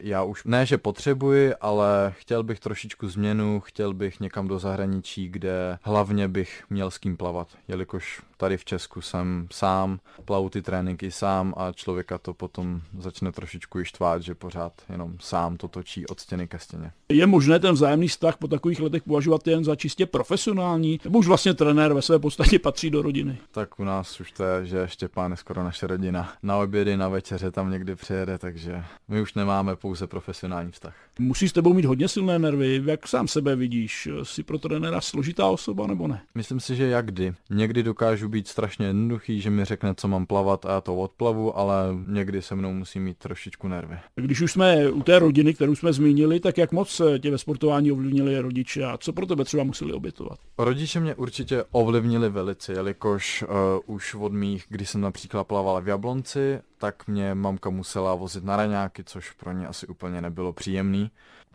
já 0.00 0.22
už 0.22 0.44
ne, 0.44 0.66
že 0.66 0.78
potřebuji, 0.78 1.54
ale 1.60 2.14
chtěl 2.18 2.42
bych 2.42 2.60
trošičku 2.60 3.08
změnu, 3.08 3.60
chtěl 3.60 3.94
bych 3.94 4.20
někam 4.20 4.48
do 4.48 4.58
zahraničí, 4.58 5.28
kde 5.28 5.78
hlavně 5.82 6.28
bych 6.28 6.64
měl 6.70 6.90
s 6.90 6.98
kým 6.98 7.16
plavat, 7.16 7.48
jelikož 7.68 8.22
tady 8.36 8.56
v 8.56 8.64
Česku 8.64 9.00
jsem 9.00 9.48
sám, 9.52 9.98
plavu 10.24 10.50
ty 10.50 10.62
tréninky 10.62 11.10
sám 11.10 11.54
a 11.56 11.72
člověka 11.72 12.18
to 12.18 12.34
potom 12.34 12.80
začne 12.98 13.32
trošičku 13.32 13.80
ištvát, 13.80 14.22
že 14.22 14.34
pořád 14.34 14.72
jenom 14.88 15.16
sám 15.20 15.56
to 15.56 15.68
točí 15.68 16.06
od 16.06 16.20
stěny 16.20 16.48
ke 16.48 16.58
stěně. 16.58 16.92
Je 17.08 17.26
možné 17.26 17.58
ten 17.58 17.74
vzájemný 17.74 18.08
vztah 18.08 18.36
po 18.36 18.48
takových 18.48 18.80
letech 18.80 19.02
považovat 19.02 19.46
jen 19.46 19.64
za 19.64 19.76
čistě 19.76 20.06
profesionální, 20.06 21.00
nebo 21.04 21.18
už 21.18 21.26
vlastně 21.26 21.54
trenér 21.54 21.92
ve 21.92 22.02
své 22.02 22.15
podstatě 22.18 22.58
patří 22.58 22.90
do 22.90 23.02
rodiny? 23.02 23.38
Tak 23.50 23.80
u 23.80 23.84
nás 23.84 24.20
už 24.20 24.32
to 24.32 24.44
je, 24.44 24.66
že 24.66 24.88
Štěpán 24.88 25.30
je 25.30 25.36
skoro 25.36 25.64
naše 25.64 25.86
rodina. 25.86 26.32
Na 26.42 26.56
obědy, 26.56 26.96
na 26.96 27.08
večeře 27.08 27.50
tam 27.50 27.70
někdy 27.70 27.94
přijede, 27.94 28.38
takže 28.38 28.84
my 29.08 29.20
už 29.20 29.34
nemáme 29.34 29.76
pouze 29.76 30.06
profesionální 30.06 30.72
vztah. 30.72 30.94
Musí 31.18 31.48
s 31.48 31.52
tebou 31.52 31.74
mít 31.74 31.84
hodně 31.84 32.08
silné 32.08 32.38
nervy, 32.38 32.82
jak 32.84 33.08
sám 33.08 33.28
sebe 33.28 33.56
vidíš? 33.56 34.08
Jsi 34.22 34.42
pro 34.42 34.58
trenéra 34.58 35.00
složitá 35.00 35.48
osoba 35.48 35.86
nebo 35.86 36.08
ne? 36.08 36.22
Myslím 36.34 36.60
si, 36.60 36.76
že 36.76 36.86
jak 36.86 37.06
kdy. 37.06 37.34
Někdy 37.50 37.82
dokážu 37.82 38.28
být 38.28 38.48
strašně 38.48 38.86
jednoduchý, 38.86 39.40
že 39.40 39.50
mi 39.50 39.64
řekne, 39.64 39.94
co 39.94 40.08
mám 40.08 40.26
plavat 40.26 40.66
a 40.66 40.72
já 40.72 40.80
to 40.80 40.96
odplavu, 40.96 41.58
ale 41.58 41.74
někdy 42.06 42.42
se 42.42 42.54
mnou 42.54 42.72
musí 42.72 43.00
mít 43.00 43.18
trošičku 43.18 43.68
nervy. 43.68 43.96
Když 44.14 44.40
už 44.40 44.52
jsme 44.52 44.90
u 44.90 45.02
té 45.02 45.18
rodiny, 45.18 45.54
kterou 45.54 45.74
jsme 45.74 45.92
zmínili, 45.92 46.40
tak 46.40 46.58
jak 46.58 46.72
moc 46.72 47.00
tě 47.18 47.30
ve 47.30 47.38
sportování 47.38 47.92
ovlivnili 47.92 48.38
rodiče 48.38 48.84
a 48.84 48.98
co 48.98 49.12
pro 49.12 49.26
tebe 49.26 49.44
třeba 49.44 49.64
museli 49.64 49.92
obětovat? 49.92 50.38
Rodiče 50.58 51.00
mě 51.00 51.14
určitě 51.14 51.64
ovlivnili 51.70 52.28
velice, 52.28 52.72
jelikož 52.72 53.44
uh, 53.88 53.94
už 53.94 54.14
od 54.14 54.32
mých, 54.32 54.64
když 54.68 54.90
jsem 54.90 55.00
například 55.00 55.44
plaval 55.44 55.82
v 55.82 55.88
Jablonci, 55.88 56.58
tak 56.78 57.06
mě 57.06 57.34
mamka 57.34 57.70
musela 57.70 58.14
vozit 58.14 58.44
na 58.44 58.56
raňáky, 58.56 59.04
což 59.04 59.30
pro 59.30 59.52
ně 59.52 59.66
asi 59.66 59.86
úplně 59.86 60.20
nebylo 60.20 60.52
příjemný. 60.52 61.10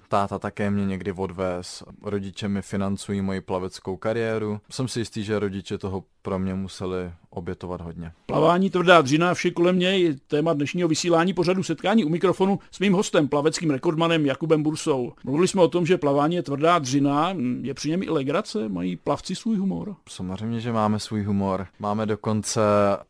Táta 0.08 0.40
také 0.40 0.72
mě 0.72 0.86
někdy 0.86 1.12
odvez, 1.12 1.84
rodiče 2.04 2.48
mi 2.48 2.62
financují 2.62 3.22
moji 3.22 3.42
plaveckou 3.42 3.98
kariéru. 3.98 4.62
Jsem 4.70 4.88
si 4.88 5.00
jistý, 5.00 5.24
že 5.24 5.40
rodiče 5.40 5.78
toho 5.78 6.04
pro 6.22 6.40
mě 6.40 6.54
museli 6.54 7.12
obětovat 7.32 7.82
hodně. 7.82 8.12
Plavání 8.26 8.70
tvrdá 8.70 9.02
dřina, 9.02 9.34
vše 9.34 9.52
kolem 9.52 9.80
něj, 9.80 10.16
téma 10.28 10.54
dnešního 10.54 10.88
vysílání 10.88 11.34
pořadu 11.34 11.64
setkání 11.64 12.06
u 12.06 12.10
mikrofonu 12.10 12.60
s 12.72 12.80
mým 12.80 12.94
hostem, 12.94 13.28
plaveckým 13.28 13.72
rekordmanem 13.72 14.26
Jakubem 14.26 14.64
Bursou. 14.64 15.14
Mluvili 15.24 15.48
jsme 15.48 15.62
o 15.62 15.68
tom, 15.68 15.86
že 15.86 15.98
plavání 15.98 16.36
je 16.36 16.44
tvrdá 16.44 16.80
dřina, 16.80 17.36
je 17.62 17.74
při 17.74 17.90
něm 17.90 18.04
i 18.04 18.10
legrace, 18.10 18.70
mají 18.70 18.96
plavci 18.96 19.36
svůj 19.36 19.58
humor? 19.58 19.96
Samozřejmě, 20.10 20.60
že 20.60 20.72
máme 20.72 21.00
svůj 21.00 21.24
humor. 21.24 21.68
Máme 21.80 22.06
dokonce 22.06 22.62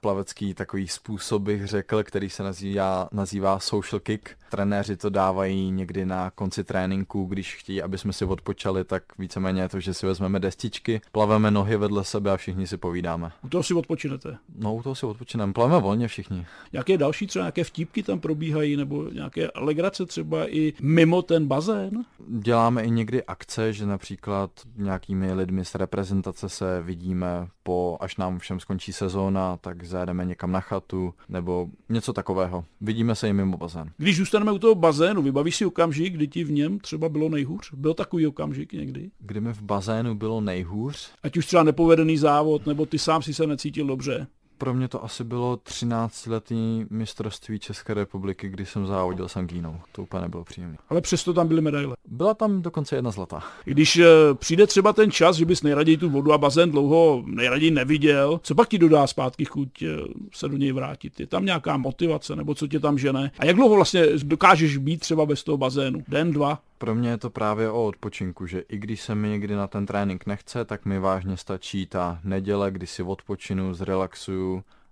plavecký 0.02 0.54
takový 0.54 0.88
způsob, 0.88 1.42
bych 1.42 1.68
řekl, 1.68 2.04
který 2.04 2.30
se 2.30 2.44
nazývá, 2.44 3.10
nazývá 3.12 3.60
social 3.60 4.00
kick. 4.00 4.30
Trenéři 4.52 4.98
to 4.98 5.10
dávají 5.10 5.72
někdy 5.72 6.06
na 6.06 6.32
konci 6.32 6.64
tréninku, 6.64 7.26
když 7.26 7.56
chtějí, 7.56 7.82
aby 7.82 7.98
jsme 7.98 8.14
si 8.14 8.26
odpočali, 8.26 8.84
tak 8.84 9.04
víceméně 9.18 9.62
je 9.62 9.70
to, 9.70 9.80
že 9.80 9.94
si 9.94 10.06
vezmeme 10.06 10.40
destičky, 10.40 11.02
plaveme 11.12 11.52
nohy 11.52 11.78
vedle 11.78 12.04
sebe 12.04 12.32
a 12.32 12.38
všichni 12.38 12.68
si 12.68 12.78
povídáme. 12.78 13.32
U 13.44 13.50
toho 13.50 13.64
si 13.64 13.74
odpočinete? 14.12 14.38
No, 14.56 14.76
u 14.76 14.84
toho 14.84 14.96
si 14.96 15.06
odpočineme. 15.06 15.54
Plaveme 15.54 15.82
volně 15.82 16.08
všichni. 16.08 16.46
Jaké 16.74 16.98
další 16.98 17.28
třeba 17.28 17.46
nějaké 17.46 17.64
vtípky 17.64 18.04
tam 18.04 18.20
probíhají, 18.20 18.76
nebo 18.76 19.10
nějaké 19.10 19.48
legrace 19.56 20.06
třeba 20.06 20.56
i 20.56 20.74
mimo 20.82 21.22
ten 21.22 21.48
bazén? 21.48 22.06
Děláme 22.28 22.84
i 22.84 22.92
někdy 22.92 23.24
akce, 23.24 23.74
že 23.74 23.86
například 23.86 24.52
nějakými 24.78 25.34
lidmi 25.34 25.66
z 25.66 25.76
reprezentace 25.76 26.50
se 26.50 26.82
vidíme 26.82 27.48
po, 27.64 27.98
až 28.00 28.18
nám 28.18 28.40
všem 28.40 28.60
skončí 28.60 28.94
sezóna, 28.94 29.58
tak 29.58 29.84
zajedeme 29.84 30.26
někam 30.26 30.52
na 30.52 30.60
chatu, 30.60 31.14
nebo 31.30 31.68
něco 31.90 32.14
takového. 32.14 32.66
Vidíme 32.82 33.16
se 33.16 33.30
i 33.30 33.34
mimo 33.34 33.58
bazén. 33.58 33.92
Když 33.98 34.18
zůstaneme 34.18 34.52
u 34.52 34.60
toho 34.60 34.76
bazénu, 34.76 35.22
vybavíš 35.22 35.56
si 35.56 35.66
okamžik, 35.66 36.14
kdy 36.14 36.28
ti 36.28 36.44
v 36.44 36.52
něm 36.52 36.80
třeba 36.80 37.10
bylo 37.10 37.30
nejhůř? 37.30 37.74
Byl 37.74 37.94
takový 37.94 38.28
okamžik 38.28 38.74
někdy? 38.74 39.10
Kdy 39.20 39.42
mi 39.42 39.54
v 39.54 39.62
bazénu 39.62 40.16
bylo 40.16 40.42
nejhůř? 40.42 41.12
Ať 41.24 41.38
už 41.38 41.46
třeba 41.46 41.64
nepovedený 41.64 42.18
závod, 42.18 42.66
nebo 42.66 42.86
ty 42.86 43.00
sám 43.00 43.22
si 43.22 43.34
se 43.34 43.48
necítil 43.48 43.88
dobře 43.88 44.01
dobrze. 44.02 44.26
Pro 44.62 44.74
mě 44.74 44.88
to 44.88 45.04
asi 45.04 45.24
bylo 45.24 45.56
13-letý 45.56 46.86
mistrovství 46.90 47.60
České 47.60 47.94
republiky, 47.94 48.50
kdy 48.50 48.66
jsem 48.66 48.88
závodil 48.88 49.28
s 49.28 49.38
angínou. 49.38 49.80
To 49.92 50.02
úplně 50.02 50.22
nebylo 50.22 50.44
příjemné. 50.44 50.78
Ale 50.90 51.02
přesto 51.02 51.34
tam 51.34 51.48
byly 51.48 51.62
medaile. 51.62 51.96
Byla 52.08 52.34
tam 52.34 52.62
dokonce 52.62 52.96
jedna 52.96 53.12
zlatá. 53.12 53.44
Když 53.66 53.98
uh, 53.98 54.04
přijde 54.34 54.68
třeba 54.68 54.94
ten 54.94 55.12
čas, 55.12 55.36
že 55.36 55.46
bys 55.46 55.64
nejraději 55.64 55.98
tu 55.98 56.10
vodu 56.10 56.34
a 56.34 56.38
bazén 56.38 56.72
dlouho 56.72 57.24
nejraději 57.26 57.72
neviděl, 57.72 58.40
co 58.44 58.56
pak 58.56 58.70
ti 58.70 58.78
dodá 58.78 59.08
zpátky 59.08 59.46
chuť 59.46 59.82
uh, 59.82 59.90
se 60.34 60.48
do 60.48 60.58
něj 60.58 60.72
vrátit? 60.72 61.20
Je 61.20 61.28
tam 61.28 61.46
nějaká 61.46 61.78
motivace 61.78 62.36
nebo 62.36 62.56
co 62.56 62.68
tě 62.68 62.80
tam 62.80 62.98
žene? 62.98 63.32
A 63.40 63.46
jak 63.46 63.56
dlouho 63.56 63.76
vlastně 63.76 64.06
dokážeš 64.24 64.78
být 64.78 65.00
třeba 65.00 65.26
bez 65.26 65.44
toho 65.44 65.58
bazénu? 65.58 66.04
Den, 66.08 66.32
dva? 66.32 66.60
Pro 66.82 66.96
mě 66.96 67.10
je 67.10 67.18
to 67.18 67.30
právě 67.30 67.70
o 67.70 67.86
odpočinku, 67.86 68.48
že 68.48 68.60
i 68.60 68.78
když 68.78 69.02
se 69.02 69.16
mi 69.16 69.30
někdy 69.30 69.56
na 69.56 69.68
ten 69.68 69.86
trénink 69.86 70.26
nechce, 70.26 70.66
tak 70.66 70.86
mi 70.86 71.00
vážně 71.00 71.38
stačí 71.38 71.86
ta 71.86 72.20
neděle, 72.24 72.72
kdy 72.72 72.88
si 72.88 73.04
odpočinu, 73.04 73.74
zrelaxuju, 73.74 74.51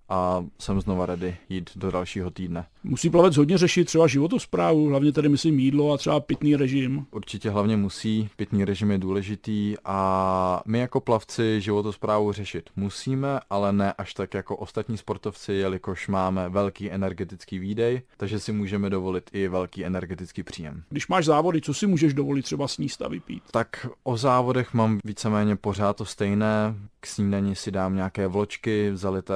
a 0.09 0.45
jsem 0.59 0.81
znova 0.81 1.05
ready 1.05 1.37
jít 1.49 1.69
do 1.75 1.91
dalšího 1.91 2.31
týdne. 2.31 2.65
Musí 2.83 3.09
plavec 3.09 3.37
hodně 3.37 3.57
řešit 3.57 3.85
třeba 3.85 4.07
životosprávu, 4.07 4.87
hlavně 4.87 5.11
tady 5.11 5.29
myslím 5.29 5.59
jídlo 5.59 5.93
a 5.93 5.97
třeba 5.97 6.19
pitný 6.19 6.55
režim. 6.55 7.05
Určitě 7.11 7.49
hlavně 7.49 7.77
musí, 7.77 8.29
pitný 8.35 8.65
režim 8.65 8.91
je 8.91 8.97
důležitý 8.97 9.75
a 9.85 10.61
my 10.65 10.79
jako 10.79 10.99
plavci 10.99 11.61
životosprávu 11.61 12.31
řešit 12.31 12.69
musíme, 12.75 13.39
ale 13.49 13.73
ne 13.73 13.93
až 13.93 14.13
tak 14.13 14.33
jako 14.33 14.55
ostatní 14.55 14.97
sportovci, 14.97 15.53
jelikož 15.53 16.07
máme 16.07 16.49
velký 16.49 16.91
energetický 16.91 17.59
výdej, 17.59 18.01
takže 18.17 18.39
si 18.39 18.51
můžeme 18.51 18.89
dovolit 18.89 19.29
i 19.33 19.47
velký 19.47 19.85
energetický 19.85 20.43
příjem. 20.43 20.83
Když 20.89 21.07
máš 21.07 21.25
závody, 21.25 21.61
co 21.61 21.73
si 21.73 21.87
můžeš 21.87 22.13
dovolit 22.13 22.43
třeba 22.43 22.67
sníst 22.67 23.01
a 23.01 23.07
vypít? 23.07 23.43
Tak 23.51 23.87
o 24.03 24.17
závodech 24.17 24.73
mám 24.73 24.99
víceméně 25.03 25.55
pořád 25.55 25.97
to 25.97 26.05
stejné. 26.05 26.75
K 26.99 27.07
snídani 27.07 27.55
si 27.55 27.71
dám 27.71 27.95
nějaké 27.95 28.27
vločky 28.27 28.91
zalité 28.93 29.35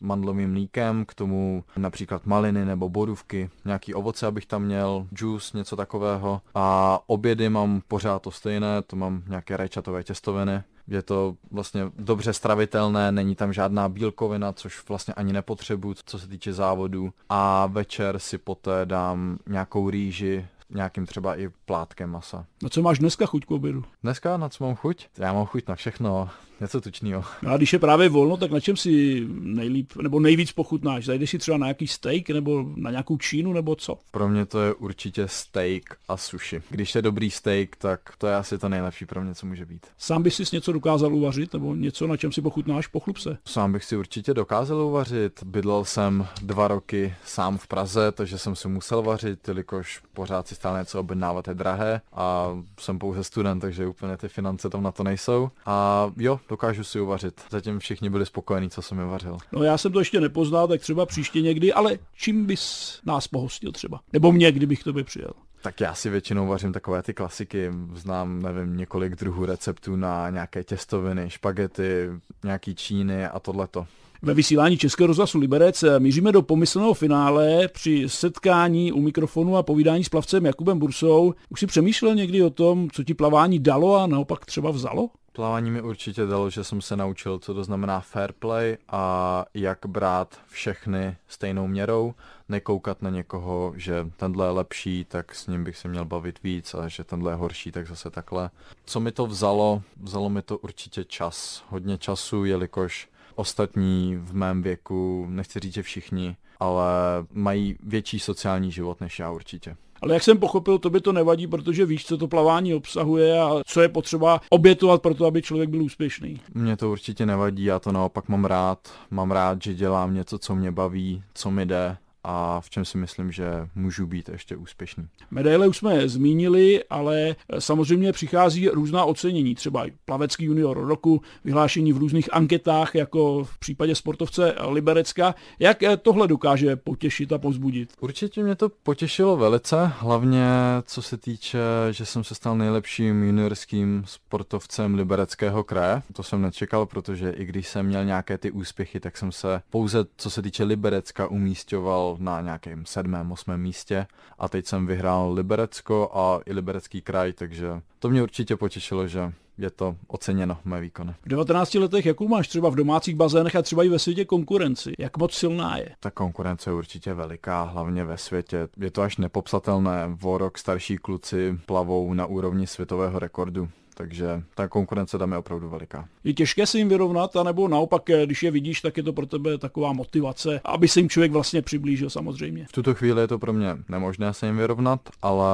mandlovým 0.00 0.50
mlíkem, 0.50 1.04
k 1.04 1.14
tomu 1.14 1.64
například 1.76 2.26
maliny 2.26 2.64
nebo 2.64 2.79
borůvky, 2.88 3.50
nějaký 3.64 3.94
ovoce, 3.94 4.26
abych 4.26 4.46
tam 4.46 4.62
měl, 4.62 5.06
juice, 5.18 5.58
něco 5.58 5.76
takového. 5.76 6.40
A 6.54 6.98
obědy 7.06 7.48
mám 7.48 7.82
pořád 7.88 8.22
to 8.22 8.30
stejné, 8.30 8.82
to 8.82 8.96
mám 8.96 9.22
nějaké 9.28 9.56
rajčatové 9.56 10.04
těstoviny, 10.04 10.62
Je 10.88 11.02
to 11.02 11.34
vlastně 11.50 11.82
dobře 11.98 12.32
stravitelné, 12.32 13.12
není 13.12 13.34
tam 13.34 13.52
žádná 13.52 13.88
bílkovina, 13.88 14.52
což 14.52 14.88
vlastně 14.88 15.14
ani 15.14 15.32
nepotřebuju, 15.32 15.94
co 16.04 16.18
se 16.18 16.28
týče 16.28 16.52
závodu. 16.52 17.12
A 17.28 17.66
večer 17.66 18.18
si 18.18 18.38
poté 18.38 18.86
dám 18.86 19.38
nějakou 19.46 19.90
rýži 19.90 20.46
nějakým 20.70 21.06
třeba 21.06 21.40
i 21.40 21.48
plátkem 21.64 22.10
masa. 22.10 22.46
Na 22.62 22.68
co 22.68 22.82
máš 22.82 22.98
dneska 22.98 23.26
chuť 23.26 23.46
k 23.46 23.50
obědu? 23.50 23.84
Dneska 24.02 24.36
na 24.36 24.48
co 24.48 24.64
mám 24.64 24.74
chuť? 24.74 25.08
Já 25.18 25.32
mám 25.32 25.46
chuť 25.46 25.68
na 25.68 25.74
všechno 25.74 26.30
něco 26.60 26.80
tučného. 26.80 27.24
No 27.42 27.50
a 27.50 27.56
když 27.56 27.72
je 27.72 27.78
právě 27.78 28.08
volno, 28.08 28.36
tak 28.36 28.50
na 28.50 28.60
čem 28.60 28.76
si 28.76 29.26
nejlíp, 29.30 29.92
nebo 30.02 30.20
nejvíc 30.20 30.52
pochutnáš? 30.52 31.04
Zajdeš 31.04 31.30
si 31.30 31.38
třeba 31.38 31.58
na 31.58 31.66
nějaký 31.66 31.86
steak, 31.86 32.30
nebo 32.30 32.64
na 32.76 32.90
nějakou 32.90 33.18
čínu, 33.18 33.52
nebo 33.52 33.76
co? 33.76 33.98
Pro 34.10 34.28
mě 34.28 34.46
to 34.46 34.60
je 34.60 34.74
určitě 34.74 35.28
steak 35.28 35.82
a 36.08 36.16
sushi. 36.16 36.62
Když 36.70 36.94
je 36.94 37.02
dobrý 37.02 37.30
steak, 37.30 37.76
tak 37.76 38.00
to 38.18 38.26
je 38.26 38.36
asi 38.36 38.58
to 38.58 38.68
nejlepší 38.68 39.06
pro 39.06 39.22
mě, 39.22 39.34
co 39.34 39.46
může 39.46 39.66
být. 39.66 39.86
Sám 39.98 40.22
bys 40.22 40.34
si 40.34 40.56
něco 40.56 40.72
dokázal 40.72 41.14
uvařit, 41.14 41.52
nebo 41.52 41.74
něco, 41.74 42.06
na 42.06 42.16
čem 42.16 42.32
si 42.32 42.42
pochutnáš? 42.42 42.86
Pochlup 42.86 43.18
se. 43.18 43.38
Sám 43.44 43.72
bych 43.72 43.84
si 43.84 43.96
určitě 43.96 44.34
dokázal 44.34 44.80
uvařit. 44.80 45.42
Bydlel 45.44 45.84
jsem 45.84 46.26
dva 46.42 46.68
roky 46.68 47.14
sám 47.24 47.58
v 47.58 47.66
Praze, 47.66 48.12
takže 48.12 48.38
jsem 48.38 48.56
si 48.56 48.68
musel 48.68 49.02
vařit, 49.02 49.48
jelikož 49.48 50.02
pořád 50.14 50.48
si 50.48 50.54
stále 50.54 50.78
něco 50.78 51.00
objednávat 51.00 51.48
je 51.48 51.54
drahé 51.54 52.00
a 52.12 52.48
jsem 52.80 52.98
pouze 52.98 53.24
student, 53.24 53.60
takže 53.60 53.86
úplně 53.86 54.16
ty 54.16 54.28
finance 54.28 54.70
tam 54.70 54.82
na 54.82 54.92
to 54.92 55.04
nejsou. 55.04 55.50
A 55.66 56.10
jo, 56.16 56.40
dokážu 56.50 56.84
si 56.84 57.00
uvařit. 57.00 57.40
Zatím 57.50 57.78
všichni 57.78 58.10
byli 58.10 58.26
spokojení, 58.26 58.70
co 58.70 58.82
jsem 58.82 58.98
mi 58.98 59.04
vařil. 59.04 59.36
No 59.52 59.62
já 59.62 59.78
jsem 59.78 59.92
to 59.92 59.98
ještě 59.98 60.20
nepoznal, 60.20 60.68
tak 60.68 60.80
třeba 60.80 61.06
příště 61.06 61.40
někdy, 61.40 61.72
ale 61.72 61.98
čím 62.14 62.46
bys 62.46 63.00
nás 63.06 63.28
pohostil 63.28 63.72
třeba? 63.72 64.00
Nebo 64.12 64.32
mě, 64.32 64.52
kdybych 64.52 64.84
to 64.84 64.92
by 64.92 65.04
přijel? 65.04 65.30
Tak 65.62 65.80
já 65.80 65.94
si 65.94 66.10
většinou 66.10 66.46
vařím 66.46 66.72
takové 66.72 67.02
ty 67.02 67.14
klasiky, 67.14 67.70
znám, 67.94 68.42
nevím, 68.42 68.76
několik 68.76 69.16
druhů 69.16 69.46
receptů 69.46 69.96
na 69.96 70.30
nějaké 70.30 70.64
těstoviny, 70.64 71.30
špagety, 71.30 72.08
nějaký 72.44 72.74
číny 72.74 73.26
a 73.26 73.38
tohleto. 73.38 73.86
Ve 74.22 74.34
vysílání 74.34 74.78
Českého 74.78 75.06
rozhlasu 75.06 75.38
Liberec 75.38 75.84
míříme 75.98 76.32
do 76.32 76.42
pomyslného 76.42 76.94
finále 76.94 77.68
při 77.68 78.08
setkání 78.08 78.92
u 78.92 79.00
mikrofonu 79.00 79.56
a 79.56 79.62
povídání 79.62 80.04
s 80.04 80.08
plavcem 80.08 80.46
Jakubem 80.46 80.78
Bursou. 80.78 81.34
Už 81.48 81.60
si 81.60 81.66
přemýšlel 81.66 82.14
někdy 82.14 82.42
o 82.42 82.50
tom, 82.50 82.90
co 82.90 83.04
ti 83.04 83.14
plavání 83.14 83.58
dalo 83.58 83.96
a 83.96 84.06
naopak 84.06 84.46
třeba 84.46 84.70
vzalo? 84.70 85.10
Plavání 85.32 85.70
mi 85.70 85.82
určitě 85.82 86.26
dalo, 86.26 86.50
že 86.50 86.64
jsem 86.64 86.80
se 86.80 86.96
naučil, 86.96 87.38
co 87.38 87.54
to 87.54 87.64
znamená 87.64 88.00
fair 88.00 88.32
play 88.32 88.78
a 88.88 89.44
jak 89.54 89.78
brát 89.86 90.40
všechny 90.48 91.16
stejnou 91.28 91.66
měrou, 91.66 92.14
nekoukat 92.48 93.02
na 93.02 93.10
někoho, 93.10 93.72
že 93.76 94.06
tenhle 94.16 94.46
je 94.46 94.50
lepší, 94.50 95.04
tak 95.04 95.34
s 95.34 95.46
ním 95.46 95.64
bych 95.64 95.76
se 95.76 95.88
měl 95.88 96.04
bavit 96.04 96.42
víc 96.42 96.74
a 96.74 96.88
že 96.88 97.04
tenhle 97.04 97.32
je 97.32 97.36
horší, 97.36 97.72
tak 97.72 97.86
zase 97.86 98.10
takhle. 98.10 98.50
Co 98.86 99.00
mi 99.00 99.12
to 99.12 99.26
vzalo? 99.26 99.82
Vzalo 100.02 100.30
mi 100.30 100.42
to 100.42 100.58
určitě 100.58 101.04
čas, 101.04 101.64
hodně 101.68 101.98
času, 101.98 102.44
jelikož 102.44 103.08
ostatní 103.34 104.16
v 104.16 104.34
mém 104.34 104.62
věku, 104.62 105.26
nechci 105.28 105.60
říct, 105.60 105.74
že 105.74 105.82
všichni, 105.82 106.36
ale 106.60 106.86
mají 107.32 107.76
větší 107.82 108.18
sociální 108.18 108.72
život 108.72 109.00
než 109.00 109.18
já 109.18 109.30
určitě. 109.30 109.76
Ale 110.02 110.14
jak 110.14 110.22
jsem 110.22 110.38
pochopil, 110.38 110.78
to 110.78 110.90
by 110.90 111.00
to 111.00 111.12
nevadí, 111.12 111.46
protože 111.46 111.86
víš, 111.86 112.06
co 112.06 112.18
to 112.18 112.28
plavání 112.28 112.74
obsahuje 112.74 113.40
a 113.40 113.50
co 113.66 113.80
je 113.80 113.88
potřeba 113.88 114.40
obětovat 114.50 115.02
pro 115.02 115.14
to, 115.14 115.26
aby 115.26 115.42
člověk 115.42 115.70
byl 115.70 115.82
úspěšný. 115.82 116.40
Mně 116.54 116.76
to 116.76 116.90
určitě 116.90 117.26
nevadí, 117.26 117.64
já 117.64 117.78
to 117.78 117.92
naopak 117.92 118.28
mám 118.28 118.44
rád. 118.44 118.92
Mám 119.10 119.30
rád, 119.30 119.62
že 119.62 119.74
dělám 119.74 120.14
něco, 120.14 120.38
co 120.38 120.54
mě 120.54 120.72
baví, 120.72 121.22
co 121.34 121.50
mi 121.50 121.66
jde 121.66 121.96
a 122.24 122.60
v 122.60 122.70
čem 122.70 122.84
si 122.84 122.98
myslím, 122.98 123.32
že 123.32 123.68
můžu 123.74 124.06
být 124.06 124.28
ještě 124.28 124.56
úspěšný. 124.56 125.06
Medaile 125.30 125.68
už 125.68 125.76
jsme 125.76 126.08
zmínili, 126.08 126.84
ale 126.90 127.36
samozřejmě 127.58 128.12
přichází 128.12 128.68
různá 128.68 129.04
ocenění, 129.04 129.54
třeba 129.54 129.86
plavecký 130.04 130.44
junior 130.44 130.86
roku, 130.86 131.22
vyhlášení 131.44 131.92
v 131.92 131.96
různých 131.96 132.34
anketách, 132.34 132.94
jako 132.94 133.44
v 133.44 133.58
případě 133.58 133.94
sportovce 133.94 134.54
Liberecka. 134.68 135.34
Jak 135.58 135.78
tohle 136.02 136.28
dokáže 136.28 136.76
potěšit 136.76 137.32
a 137.32 137.38
pozbudit? 137.38 137.92
Určitě 138.00 138.42
mě 138.42 138.54
to 138.54 138.68
potěšilo 138.68 139.36
velice, 139.36 139.92
hlavně 139.98 140.48
co 140.84 141.02
se 141.02 141.16
týče, 141.16 141.58
že 141.90 142.06
jsem 142.06 142.24
se 142.24 142.34
stal 142.34 142.56
nejlepším 142.56 143.22
juniorským 143.22 144.04
sportovcem 144.06 144.94
Libereckého 144.94 145.64
kraje. 145.64 146.02
To 146.12 146.22
jsem 146.22 146.42
nečekal, 146.42 146.86
protože 146.86 147.30
i 147.30 147.44
když 147.44 147.68
jsem 147.68 147.86
měl 147.86 148.04
nějaké 148.04 148.38
ty 148.38 148.50
úspěchy, 148.50 149.00
tak 149.00 149.16
jsem 149.16 149.32
se 149.32 149.62
pouze 149.70 150.04
co 150.16 150.30
se 150.30 150.42
týče 150.42 150.64
Liberecka 150.64 151.26
umístěval 151.26 152.09
na 152.18 152.40
nějakém 152.40 152.86
sedmém, 152.86 153.32
osmém 153.32 153.60
místě 153.60 154.06
a 154.38 154.48
teď 154.48 154.66
jsem 154.66 154.86
vyhrál 154.86 155.32
Liberecko 155.32 156.10
a 156.14 156.40
i 156.46 156.52
Liberecký 156.52 157.02
kraj, 157.02 157.32
takže 157.32 157.80
to 157.98 158.10
mě 158.10 158.22
určitě 158.22 158.56
potěšilo, 158.56 159.06
že 159.06 159.32
je 159.58 159.70
to 159.70 159.96
oceněno, 160.06 160.58
mé 160.64 160.80
výkony. 160.80 161.14
V 161.22 161.28
19 161.28 161.74
letech, 161.74 162.06
jakou 162.06 162.28
máš 162.28 162.48
třeba 162.48 162.68
v 162.68 162.74
domácích 162.74 163.14
bazénech 163.14 163.56
a 163.56 163.62
třeba 163.62 163.84
i 163.84 163.88
ve 163.88 163.98
světě 163.98 164.24
konkurenci? 164.24 164.92
Jak 164.98 165.16
moc 165.16 165.34
silná 165.34 165.76
je? 165.76 165.88
Ta 166.00 166.10
konkurence 166.10 166.70
je 166.70 166.74
určitě 166.74 167.14
veliká, 167.14 167.62
hlavně 167.62 168.04
ve 168.04 168.18
světě. 168.18 168.68
Je 168.76 168.90
to 168.90 169.02
až 169.02 169.16
nepopsatelné. 169.16 170.16
O 170.22 170.38
rok 170.38 170.58
starší 170.58 170.96
kluci 170.96 171.58
plavou 171.66 172.14
na 172.14 172.26
úrovni 172.26 172.66
světového 172.66 173.18
rekordu 173.18 173.68
takže 174.00 174.42
ta 174.54 174.68
konkurence 174.68 175.18
tam 175.18 175.32
je 175.32 175.38
opravdu 175.38 175.68
veliká. 175.68 176.08
Je 176.24 176.34
těžké 176.34 176.66
se 176.66 176.78
jim 176.78 176.88
vyrovnat, 176.88 177.36
anebo 177.36 177.68
naopak, 177.68 178.10
eh, 178.10 178.26
když 178.26 178.42
je 178.42 178.50
vidíš, 178.50 178.80
tak 178.80 178.96
je 178.96 179.02
to 179.02 179.12
pro 179.12 179.26
tebe 179.26 179.58
taková 179.58 179.92
motivace, 179.92 180.60
aby 180.64 180.88
se 180.88 181.00
jim 181.00 181.08
člověk 181.08 181.32
vlastně 181.32 181.62
přiblížil 181.62 182.10
samozřejmě. 182.10 182.66
V 182.68 182.72
tuto 182.72 182.94
chvíli 182.94 183.20
je 183.20 183.28
to 183.28 183.38
pro 183.38 183.52
mě 183.52 183.76
nemožné 183.88 184.34
se 184.34 184.46
jim 184.46 184.56
vyrovnat, 184.56 185.00
ale 185.22 185.48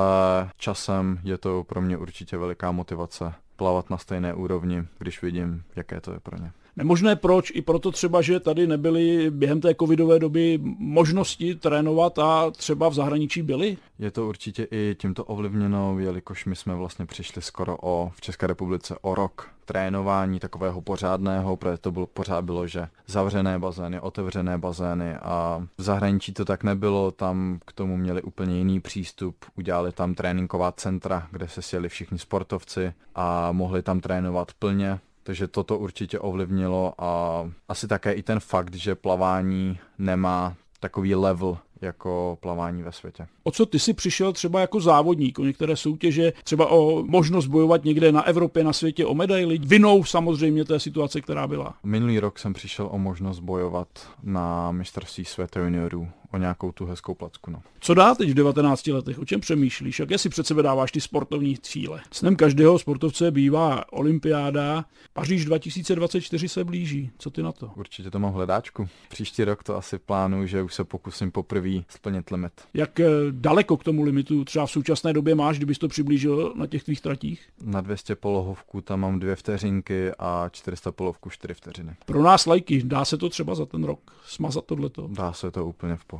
časem 0.56 1.18
je 1.24 1.38
to 1.38 1.64
pro 1.64 1.80
mě 1.82 1.96
určitě 1.96 2.36
veliká 2.36 2.72
motivace 2.72 3.34
plavat 3.56 3.90
na 3.90 3.98
stejné 3.98 4.34
úrovni, 4.34 4.84
když 4.98 5.22
vidím, 5.22 5.62
jaké 5.76 6.00
to 6.00 6.12
je 6.12 6.20
pro 6.20 6.38
ně. 6.38 6.52
Nemožné 6.76 7.16
proč? 7.16 7.52
I 7.54 7.62
proto 7.62 7.92
třeba, 7.92 8.22
že 8.22 8.40
tady 8.40 8.66
nebyly 8.66 9.30
během 9.30 9.60
té 9.60 9.74
covidové 9.74 10.18
doby 10.18 10.58
možnosti 10.78 11.54
trénovat 11.54 12.18
a 12.18 12.50
třeba 12.50 12.88
v 12.88 12.94
zahraničí 12.94 13.42
byly? 13.42 13.76
Je 13.98 14.10
to 14.10 14.28
určitě 14.28 14.68
i 14.70 14.96
tímto 14.98 15.24
ovlivněno, 15.24 15.98
jelikož 15.98 16.44
my 16.44 16.56
jsme 16.56 16.74
vlastně 16.74 17.06
přišli 17.06 17.42
skoro 17.42 17.76
o, 17.82 18.10
v 18.14 18.20
České 18.20 18.46
republice 18.46 18.96
o 19.00 19.14
rok 19.14 19.50
trénování 19.64 20.40
takového 20.40 20.80
pořádného, 20.80 21.56
protože 21.56 21.78
to 21.78 21.92
bylo, 21.92 22.06
pořád 22.06 22.44
bylo, 22.44 22.66
že 22.66 22.88
zavřené 23.06 23.58
bazény, 23.58 24.00
otevřené 24.00 24.58
bazény 24.58 25.14
a 25.14 25.66
v 25.78 25.82
zahraničí 25.82 26.32
to 26.32 26.44
tak 26.44 26.64
nebylo, 26.64 27.10
tam 27.10 27.58
k 27.66 27.72
tomu 27.72 27.96
měli 27.96 28.22
úplně 28.22 28.58
jiný 28.58 28.80
přístup, 28.80 29.36
udělali 29.54 29.92
tam 29.92 30.14
tréninková 30.14 30.72
centra, 30.72 31.28
kde 31.30 31.48
se 31.48 31.62
sjeli 31.62 31.88
všichni 31.88 32.18
sportovci 32.18 32.92
a 33.14 33.52
mohli 33.52 33.82
tam 33.82 34.00
trénovat 34.00 34.52
plně, 34.58 34.98
takže 35.26 35.48
toto 35.48 35.78
určitě 35.78 36.18
ovlivnilo 36.18 36.92
a 36.98 37.42
asi 37.68 37.88
také 37.88 38.12
i 38.12 38.22
ten 38.22 38.40
fakt, 38.40 38.74
že 38.74 38.94
plavání 38.94 39.78
nemá 39.98 40.54
takový 40.80 41.14
level 41.14 41.58
jako 41.80 42.38
plavání 42.40 42.82
ve 42.82 42.92
světě. 42.92 43.26
O 43.42 43.50
co 43.50 43.66
ty 43.66 43.78
si 43.78 43.94
přišel 43.94 44.32
třeba 44.32 44.60
jako 44.60 44.80
závodník, 44.80 45.38
o 45.38 45.44
některé 45.44 45.76
soutěže, 45.76 46.32
třeba 46.44 46.70
o 46.70 47.02
možnost 47.02 47.46
bojovat 47.46 47.84
někde 47.84 48.12
na 48.12 48.22
Evropě, 48.22 48.64
na 48.64 48.72
světě 48.72 49.06
o 49.06 49.14
medaily, 49.14 49.58
vinou 49.58 50.04
samozřejmě 50.04 50.64
té 50.64 50.80
situace, 50.80 51.20
která 51.20 51.46
byla? 51.46 51.74
Minulý 51.84 52.20
rok 52.20 52.38
jsem 52.38 52.52
přišel 52.52 52.88
o 52.92 52.98
možnost 52.98 53.40
bojovat 53.40 53.88
na 54.22 54.72
mistrovství 54.72 55.24
světa 55.24 55.60
juniorů 55.60 56.08
o 56.32 56.38
nějakou 56.38 56.72
tu 56.72 56.86
hezkou 56.86 57.14
placku. 57.14 57.50
No. 57.50 57.62
Co 57.80 57.94
dá 57.94 58.14
teď 58.14 58.30
v 58.30 58.34
19 58.34 58.86
letech? 58.86 59.18
O 59.18 59.24
čem 59.24 59.40
přemýšlíš? 59.40 60.00
Jaké 60.00 60.18
si 60.18 60.28
před 60.28 60.46
sebe 60.46 60.62
dáváš 60.62 60.92
ty 60.92 61.00
sportovní 61.00 61.58
cíle? 61.58 62.00
Snem 62.12 62.36
každého 62.36 62.78
sportovce 62.78 63.30
bývá 63.30 63.92
olympiáda. 63.92 64.84
Paříž 65.12 65.44
2024 65.44 66.48
se 66.48 66.64
blíží. 66.64 67.10
Co 67.18 67.30
ty 67.30 67.42
na 67.42 67.52
to? 67.52 67.70
Určitě 67.76 68.10
to 68.10 68.18
mám 68.18 68.32
hledáčku. 68.32 68.88
Příští 69.08 69.44
rok 69.44 69.62
to 69.62 69.76
asi 69.76 69.98
plánuju, 69.98 70.46
že 70.46 70.62
už 70.62 70.74
se 70.74 70.84
pokusím 70.84 71.30
poprvé 71.30 71.70
splnit 71.88 72.30
limit. 72.30 72.52
Jak 72.74 73.00
eh, 73.00 73.06
daleko 73.30 73.76
k 73.76 73.84
tomu 73.84 74.02
limitu 74.02 74.44
třeba 74.44 74.66
v 74.66 74.70
současné 74.70 75.12
době 75.12 75.34
máš, 75.34 75.56
kdybys 75.56 75.78
to 75.78 75.88
přiblížil 75.88 76.52
na 76.56 76.66
těch 76.66 76.84
tvých 76.84 77.00
tratích? 77.00 77.48
Na 77.62 77.80
200 77.80 78.16
polohovku 78.16 78.80
tam 78.80 79.00
mám 79.00 79.18
dvě 79.18 79.36
vteřinky 79.36 80.10
a 80.18 80.48
400 80.52 80.92
polovku 80.92 81.30
4 81.30 81.54
vteřiny. 81.54 81.94
Pro 82.06 82.22
nás 82.22 82.46
lajky, 82.46 82.82
dá 82.84 83.04
se 83.04 83.16
to 83.16 83.28
třeba 83.28 83.54
za 83.54 83.66
ten 83.66 83.84
rok 83.84 84.12
smazat 84.26 84.64
tohleto? 84.64 85.08
Dá 85.12 85.32
se 85.32 85.50
to 85.50 85.66
úplně 85.66 85.96
v 85.96 86.04
pohodě. 86.04 86.15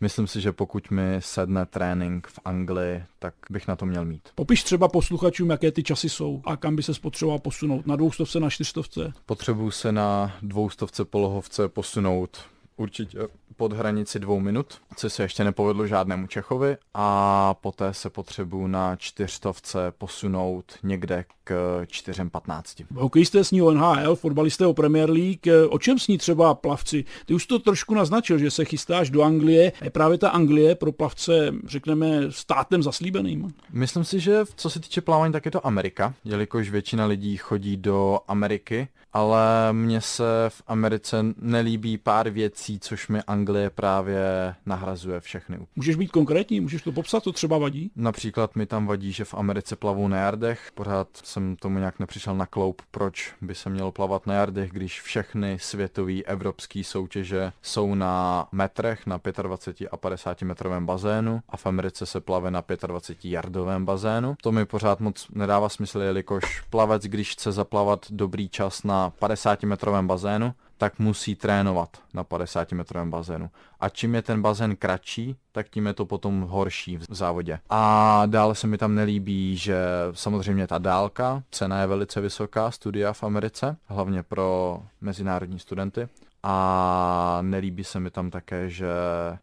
Myslím 0.00 0.26
si, 0.26 0.40
že 0.40 0.52
pokud 0.52 0.90
mi 0.90 1.16
sedne 1.18 1.66
trénink 1.66 2.26
v 2.26 2.38
Anglii, 2.44 3.04
tak 3.18 3.34
bych 3.50 3.68
na 3.68 3.76
to 3.76 3.86
měl 3.86 4.04
mít. 4.04 4.28
Popiš 4.34 4.62
třeba 4.62 4.88
posluchačům, 4.88 5.50
jaké 5.50 5.72
ty 5.72 5.82
časy 5.82 6.08
jsou 6.08 6.42
a 6.44 6.56
kam 6.56 6.76
by 6.76 6.82
se 6.82 6.92
potřeboval 7.02 7.38
posunout. 7.38 7.86
Na 7.86 7.96
dvoustovce, 7.96 8.40
na 8.40 8.50
čtyřstovce? 8.50 9.12
Potřebuju 9.26 9.70
se 9.70 9.92
na 9.92 10.32
dvoustovce 10.42 11.04
polohovce 11.04 11.68
posunout 11.68 12.38
Určitě 12.80 13.18
pod 13.56 13.72
hranici 13.72 14.18
dvou 14.18 14.40
minut, 14.40 14.80
co 14.96 15.10
se 15.10 15.22
ještě 15.22 15.44
nepovedlo 15.44 15.86
žádnému 15.86 16.26
Čechovi 16.26 16.76
a 16.94 17.54
poté 17.54 17.94
se 17.94 18.10
potřebuju 18.10 18.66
na 18.66 18.96
čtyřstovce 18.96 19.92
posunout 19.98 20.64
někde 20.82 21.24
k 21.44 21.82
4.15. 21.84 22.86
Hokejisté 22.94 23.44
sní 23.44 23.62
o 23.62 23.70
NHL, 23.70 24.16
fotbalisté 24.16 24.66
o 24.66 24.74
Premier 24.74 25.10
League, 25.10 25.46
o 25.68 25.78
čem 25.78 25.98
sní 25.98 26.18
třeba 26.18 26.54
plavci? 26.54 27.04
Ty 27.26 27.34
už 27.34 27.46
to 27.46 27.58
trošku 27.58 27.94
naznačil, 27.94 28.38
že 28.38 28.50
se 28.50 28.64
chystáš 28.64 29.10
do 29.10 29.22
Anglie. 29.22 29.72
Je 29.82 29.90
právě 29.90 30.18
ta 30.18 30.30
Anglie 30.30 30.74
pro 30.74 30.92
plavce, 30.92 31.54
řekneme, 31.66 32.32
státem 32.32 32.82
zaslíbeným? 32.82 33.54
Myslím 33.72 34.04
si, 34.04 34.20
že 34.20 34.44
co 34.56 34.70
se 34.70 34.80
týče 34.80 35.00
plavání, 35.00 35.32
tak 35.32 35.44
je 35.44 35.50
to 35.50 35.66
Amerika, 35.66 36.14
jelikož 36.24 36.70
většina 36.70 37.06
lidí 37.06 37.36
chodí 37.36 37.76
do 37.76 38.20
Ameriky, 38.28 38.88
ale 39.12 39.72
mně 39.72 40.00
se 40.00 40.24
v 40.48 40.62
Americe 40.66 41.24
nelíbí 41.36 41.98
pár 41.98 42.30
věcí, 42.30 42.80
což 42.80 43.08
mi 43.08 43.22
Anglie 43.22 43.70
právě 43.70 44.54
nahrazuje 44.66 45.20
všechny. 45.20 45.58
Můžeš 45.76 45.96
být 45.96 46.10
konkrétní, 46.10 46.60
můžeš 46.60 46.82
to 46.82 46.92
popsat, 46.92 47.22
co 47.22 47.32
třeba 47.32 47.58
vadí? 47.58 47.90
Například 47.96 48.56
mi 48.56 48.66
tam 48.66 48.86
vadí, 48.86 49.12
že 49.12 49.24
v 49.24 49.34
Americe 49.34 49.76
plavou 49.76 50.08
na 50.08 50.16
jardech, 50.16 50.70
pořád 50.74 51.08
jsem 51.24 51.56
tomu 51.56 51.78
nějak 51.78 51.98
nepřišel 51.98 52.36
na 52.36 52.46
kloup, 52.46 52.82
proč 52.90 53.34
by 53.40 53.54
se 53.54 53.70
mělo 53.70 53.92
plavat 53.92 54.26
na 54.26 54.34
jardech, 54.34 54.70
když 54.70 55.00
všechny 55.00 55.58
světové 55.60 56.12
evropské 56.12 56.84
soutěže 56.84 57.52
jsou 57.62 57.94
na 57.94 58.46
metrech, 58.52 59.06
na 59.06 59.20
25 59.42 59.88
a 59.92 59.96
50 59.96 60.42
metrovém 60.42 60.86
bazénu 60.86 61.40
a 61.48 61.56
v 61.56 61.66
Americe 61.66 62.06
se 62.06 62.20
plave 62.20 62.50
na 62.50 62.64
25 62.86 63.30
jardovém 63.30 63.84
bazénu. 63.84 64.34
To 64.42 64.52
mi 64.52 64.66
pořád 64.66 65.00
moc 65.00 65.26
nedává 65.34 65.68
smysl, 65.68 66.00
jelikož 66.00 66.62
plavec, 66.70 67.02
když 67.02 67.32
chce 67.32 67.52
zaplavat 67.52 68.06
dobrý 68.10 68.48
čas 68.48 68.82
na 68.82 68.99
50 69.10 69.62
metrovém 69.62 70.06
bazénu, 70.06 70.54
tak 70.78 70.98
musí 70.98 71.34
trénovat 71.34 71.88
na 72.14 72.24
50 72.24 72.72
metrovém 72.72 73.10
bazénu. 73.10 73.50
A 73.80 73.88
čím 73.88 74.14
je 74.14 74.22
ten 74.22 74.42
bazén 74.42 74.76
kratší, 74.76 75.36
tak 75.52 75.68
tím 75.68 75.86
je 75.86 75.92
to 75.92 76.06
potom 76.06 76.40
horší 76.40 76.96
v 76.96 77.14
závodě. 77.14 77.58
A 77.70 78.22
dále 78.26 78.54
se 78.54 78.66
mi 78.66 78.78
tam 78.78 78.94
nelíbí, 78.94 79.56
že 79.56 79.76
samozřejmě 80.12 80.66
ta 80.66 80.78
dálka, 80.78 81.42
cena 81.50 81.80
je 81.80 81.86
velice 81.86 82.20
vysoká, 82.20 82.70
studia 82.70 83.12
v 83.12 83.22
Americe, 83.24 83.76
hlavně 83.86 84.22
pro 84.22 84.82
mezinárodní 85.00 85.58
studenty 85.58 86.08
a 86.42 87.38
nelíbí 87.42 87.84
se 87.84 88.00
mi 88.00 88.10
tam 88.10 88.30
také, 88.30 88.70
že 88.70 88.88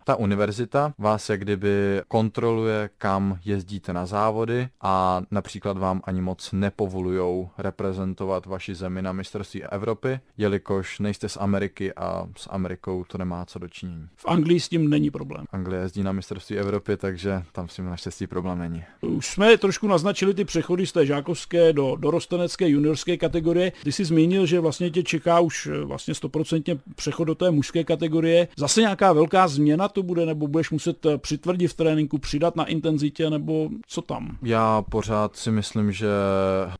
ta 0.03 0.15
univerzita 0.15 0.93
vás 0.97 1.29
jak 1.29 1.39
kdyby 1.39 2.01
kontroluje, 2.07 2.89
kam 2.97 3.39
jezdíte 3.45 3.93
na 3.93 4.05
závody 4.05 4.69
a 4.81 5.21
například 5.31 5.77
vám 5.77 6.01
ani 6.03 6.21
moc 6.21 6.51
nepovolujou 6.51 7.49
reprezentovat 7.57 8.45
vaši 8.45 8.75
zemi 8.75 9.01
na 9.01 9.11
mistrovství 9.11 9.63
Evropy, 9.63 10.19
jelikož 10.37 10.99
nejste 10.99 11.29
z 11.29 11.37
Ameriky 11.37 11.93
a 11.93 12.27
s 12.37 12.47
Amerikou 12.51 13.03
to 13.03 13.17
nemá 13.17 13.45
co 13.45 13.59
dočinění. 13.59 14.07
V 14.15 14.25
Anglii 14.27 14.59
s 14.59 14.69
tím 14.69 14.89
není 14.89 15.11
problém. 15.11 15.45
Anglie 15.51 15.81
jezdí 15.81 16.03
na 16.03 16.11
mistrovství 16.11 16.57
Evropy, 16.57 16.97
takže 16.97 17.43
tam 17.51 17.67
s 17.67 17.75
tím 17.75 17.85
naštěstí 17.85 18.27
problém 18.27 18.59
není. 18.59 18.83
Už 19.01 19.25
jsme 19.25 19.57
trošku 19.57 19.87
naznačili 19.87 20.33
ty 20.33 20.45
přechody 20.45 20.85
z 20.85 20.91
té 20.91 21.05
žákovské 21.05 21.73
do 21.73 21.95
dorostenecké 21.95 22.69
juniorské 22.69 23.17
kategorie. 23.17 23.71
Ty 23.83 23.91
jsi 23.91 24.05
zmínil, 24.05 24.45
že 24.45 24.59
vlastně 24.59 24.89
tě 24.89 25.03
čeká 25.03 25.39
už 25.39 25.69
vlastně 25.83 26.13
stoprocentně 26.13 26.79
přechod 26.95 27.23
do 27.23 27.35
té 27.35 27.51
mužské 27.51 27.83
kategorie. 27.83 28.47
Zase 28.57 28.81
nějaká 28.81 29.13
velká 29.13 29.47
změna 29.47 29.87
to 29.87 30.03
bude, 30.03 30.25
nebo 30.25 30.47
budeš 30.47 30.71
muset 30.71 31.05
eh, 31.05 31.17
přitvrdit 31.17 31.67
v 31.67 31.73
tréninku, 31.73 32.17
přidat 32.17 32.55
na 32.55 32.65
intenzitě, 32.65 33.29
nebo 33.29 33.69
co 33.87 34.01
tam? 34.01 34.37
Já 34.43 34.81
pořád 34.81 35.35
si 35.35 35.51
myslím, 35.51 35.91
že 35.91 36.07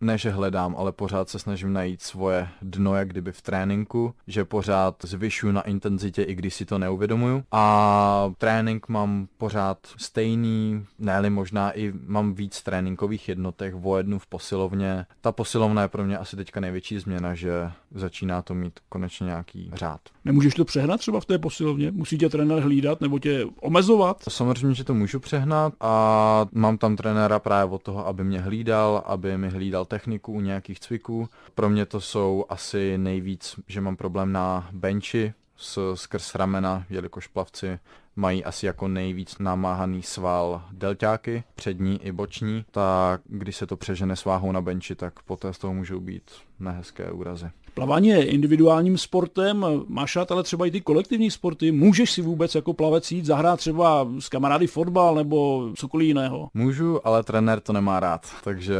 ne, 0.01 0.17
že 0.17 0.29
hledám, 0.29 0.75
ale 0.77 0.91
pořád 0.91 1.29
se 1.29 1.39
snažím 1.39 1.73
najít 1.73 2.01
svoje 2.01 2.47
dno, 2.61 2.95
jak 2.95 3.07
kdyby 3.07 3.31
v 3.31 3.41
tréninku, 3.41 4.13
že 4.27 4.45
pořád 4.45 4.95
zvyšuju 5.03 5.53
na 5.53 5.61
intenzitě, 5.61 6.23
i 6.23 6.35
když 6.35 6.55
si 6.55 6.65
to 6.65 6.77
neuvědomuju. 6.77 7.43
A 7.51 8.33
trénink 8.37 8.87
mám 8.87 9.27
pořád 9.37 9.77
stejný, 9.97 10.85
ne 10.99 11.17
možná 11.29 11.71
i 11.71 11.93
mám 12.05 12.33
víc 12.33 12.63
tréninkových 12.63 13.29
jednotek, 13.29 13.73
vojednu 13.75 14.19
v 14.19 14.27
posilovně. 14.27 15.05
Ta 15.21 15.31
posilovna 15.31 15.81
je 15.81 15.87
pro 15.87 16.03
mě 16.03 16.17
asi 16.17 16.35
teďka 16.35 16.59
největší 16.59 16.99
změna, 16.99 17.35
že 17.35 17.71
začíná 17.91 18.41
to 18.41 18.53
mít 18.53 18.79
konečně 18.89 19.25
nějaký 19.25 19.71
řád. 19.73 19.96
Nemůžeš 20.25 20.53
to 20.53 20.65
přehnat 20.65 20.97
třeba 20.97 21.19
v 21.19 21.25
té 21.25 21.37
posilovně? 21.37 21.91
Musí 21.91 22.17
tě 22.17 22.29
trenér 22.29 22.59
hlídat 22.59 23.01
nebo 23.01 23.19
tě 23.19 23.45
omezovat? 23.61 24.23
Samozřejmě, 24.29 24.75
že 24.75 24.83
to 24.83 24.93
můžu 24.93 25.19
přehnat 25.19 25.73
a 25.81 26.45
mám 26.51 26.77
tam 26.77 26.95
trenéra 26.95 27.39
právě 27.39 27.73
od 27.73 27.83
toho, 27.83 28.07
aby 28.07 28.23
mě 28.23 28.39
hlídal, 28.39 29.03
aby 29.05 29.37
mi 29.37 29.49
hlídal 29.49 29.85
techniku 29.85 30.33
u 30.33 30.41
nějakých 30.41 30.79
cviků. 30.79 31.29
Pro 31.55 31.69
mě 31.69 31.85
to 31.85 32.01
jsou 32.01 32.45
asi 32.49 32.97
nejvíc, 32.97 33.55
že 33.67 33.81
mám 33.81 33.95
problém 33.95 34.31
na 34.31 34.69
benchi, 34.71 35.33
s, 35.57 35.93
skrz 35.95 36.35
ramena, 36.35 36.85
jelikož 36.89 37.27
plavci 37.27 37.79
mají 38.15 38.43
asi 38.43 38.65
jako 38.65 38.87
nejvíc 38.87 39.37
namáhaný 39.39 40.03
sval 40.03 40.61
delťáky, 40.71 41.43
přední 41.55 42.05
i 42.05 42.11
boční, 42.11 42.65
tak 42.71 43.21
když 43.25 43.55
se 43.55 43.67
to 43.67 43.77
přežene 43.77 44.15
s 44.15 44.25
váhou 44.25 44.51
na 44.51 44.61
benči, 44.61 44.95
tak 44.95 45.19
poté 45.21 45.53
z 45.53 45.57
toho 45.57 45.73
můžou 45.73 45.99
být 45.99 46.23
nehezké 46.59 47.11
úrazy. 47.11 47.49
Plavání 47.73 48.07
je 48.07 48.25
individuálním 48.25 48.97
sportem, 48.97 49.65
máš 49.87 50.15
rád 50.15 50.31
ale 50.31 50.43
třeba 50.43 50.65
i 50.65 50.71
ty 50.71 50.81
kolektivní 50.81 51.31
sporty. 51.31 51.71
Můžeš 51.71 52.11
si 52.11 52.21
vůbec 52.21 52.55
jako 52.55 52.73
plavec 52.73 53.11
jít 53.11 53.25
zahrát 53.25 53.59
třeba 53.59 54.07
s 54.19 54.29
kamarády 54.29 54.67
fotbal 54.67 55.15
nebo 55.15 55.69
cokoliv 55.75 56.07
jiného? 56.07 56.49
Můžu, 56.53 57.07
ale 57.07 57.23
trenér 57.23 57.59
to 57.59 57.73
nemá 57.73 57.99
rád, 57.99 58.27
takže 58.43 58.75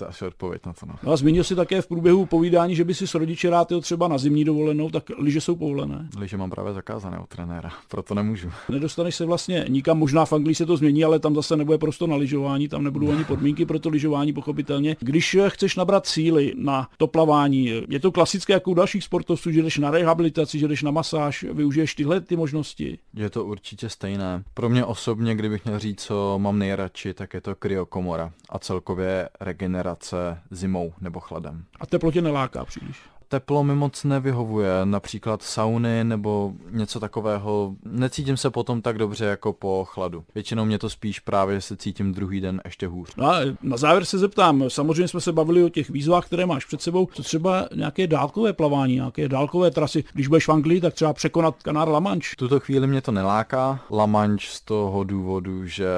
to 0.00 0.04
je 0.04 0.08
asi 0.08 0.24
odpověď 0.24 0.66
na 0.66 0.72
to. 0.72 0.86
No. 0.86 0.94
no 1.02 1.12
a 1.12 1.16
zmínil 1.16 1.44
si 1.44 1.54
také 1.54 1.82
v 1.82 1.86
průběhu 1.86 2.26
povídání, 2.26 2.76
že 2.76 2.84
by 2.84 2.94
si 2.94 3.06
s 3.06 3.14
rodiči 3.14 3.48
rád 3.48 3.70
jel 3.70 3.80
třeba 3.80 4.08
na 4.08 4.18
zimní 4.18 4.44
dovolenou, 4.44 4.90
tak 4.90 5.04
lyže 5.18 5.40
jsou 5.40 5.56
povolené. 5.56 6.08
Lyže 6.18 6.36
mám 6.36 6.50
právě 6.50 6.72
zakázané 6.72 7.18
od 7.18 7.28
trenéra, 7.28 7.70
proto 7.88 8.14
nemůžu. 8.14 8.50
Nedostaneš 8.68 9.14
se 9.14 9.24
vlastně 9.24 9.64
nikam, 9.68 9.98
možná 9.98 10.24
v 10.24 10.32
Anglii 10.32 10.54
se 10.54 10.66
to 10.66 10.76
změní, 10.76 11.04
ale 11.04 11.18
tam 11.18 11.34
zase 11.34 11.56
nebude 11.56 11.78
prostor 11.78 12.08
na 12.08 12.16
lyžování, 12.16 12.68
tam 12.68 12.84
nebudou 12.84 13.10
ani 13.10 13.24
podmínky 13.24 13.66
pro 13.66 13.78
to 13.78 13.88
lyžování, 13.88 14.32
pochopitelně. 14.32 14.96
Když 15.00 15.36
chceš 15.48 15.76
nabrat 15.76 16.06
síly 16.06 16.52
na 16.56 16.88
to 16.96 17.06
plavání, 17.06 17.72
je 17.88 18.00
to 18.00 18.12
klasické 18.12 18.52
jako 18.52 18.70
u 18.70 18.74
dalších 18.74 19.04
sportovců, 19.04 19.50
že 19.50 19.62
jdeš 19.62 19.78
na 19.78 19.90
rehabilitaci, 19.90 20.58
že 20.58 20.68
jdeš 20.68 20.82
na 20.82 20.90
masáž, 20.90 21.44
využiješ 21.52 21.94
tyhle 21.94 22.20
ty 22.20 22.36
možnosti? 22.36 22.98
Je 23.14 23.30
to 23.30 23.44
určitě 23.44 23.88
stejné. 23.88 24.44
Pro 24.54 24.68
mě 24.68 24.84
osobně, 24.84 25.34
kdybych 25.34 25.64
měl 25.64 25.78
říct, 25.78 26.02
co 26.02 26.38
mám 26.38 26.58
nejradši, 26.58 27.14
tak 27.14 27.34
je 27.34 27.40
to 27.40 27.54
kryokomora 27.54 28.32
a 28.48 28.58
celkově 28.58 29.28
regenerace 29.40 29.89
operace 29.90 30.42
zimou 30.50 30.92
nebo 31.00 31.20
chladem. 31.20 31.64
A 31.80 31.86
teplo 31.86 32.12
tě 32.12 32.22
neláká 32.22 32.64
příliš? 32.64 33.02
Teplo 33.30 33.64
mi 33.64 33.74
moc 33.74 34.04
nevyhovuje, 34.04 34.70
například 34.84 35.42
sauny 35.42 36.04
nebo 36.04 36.52
něco 36.70 37.00
takového. 37.00 37.74
Necítím 37.84 38.36
se 38.36 38.50
potom 38.50 38.82
tak 38.82 38.98
dobře 38.98 39.24
jako 39.24 39.52
po 39.52 39.84
chladu. 39.88 40.24
Většinou 40.34 40.64
mě 40.64 40.78
to 40.78 40.90
spíš 40.90 41.20
právě 41.20 41.60
se 41.60 41.76
cítím 41.76 42.12
druhý 42.12 42.40
den 42.40 42.60
ještě 42.64 42.86
hůř. 42.86 43.16
No 43.16 43.26
a 43.26 43.38
na 43.62 43.76
závěr 43.76 44.04
se 44.04 44.18
zeptám, 44.18 44.64
samozřejmě 44.68 45.08
jsme 45.08 45.20
se 45.20 45.32
bavili 45.32 45.64
o 45.64 45.68
těch 45.68 45.90
výzvách, 45.90 46.26
které 46.26 46.46
máš 46.46 46.64
před 46.64 46.82
sebou. 46.82 47.08
Co 47.12 47.22
třeba 47.22 47.68
nějaké 47.74 48.06
dálkové 48.06 48.52
plavání, 48.52 48.94
nějaké 48.94 49.28
dálkové 49.28 49.70
trasy? 49.70 50.04
Když 50.12 50.28
budeš 50.28 50.48
v 50.48 50.52
Anglii, 50.52 50.80
tak 50.80 50.94
třeba 50.94 51.12
překonat 51.12 51.62
kanál 51.62 51.90
La 51.90 52.00
Manche. 52.00 52.28
V 52.32 52.36
tuto 52.36 52.60
chvíli 52.60 52.86
mě 52.86 53.00
to 53.00 53.12
neláká. 53.12 53.80
La 53.90 54.06
Manche 54.06 54.46
z 54.50 54.60
toho 54.60 55.04
důvodu, 55.04 55.66
že 55.66 55.88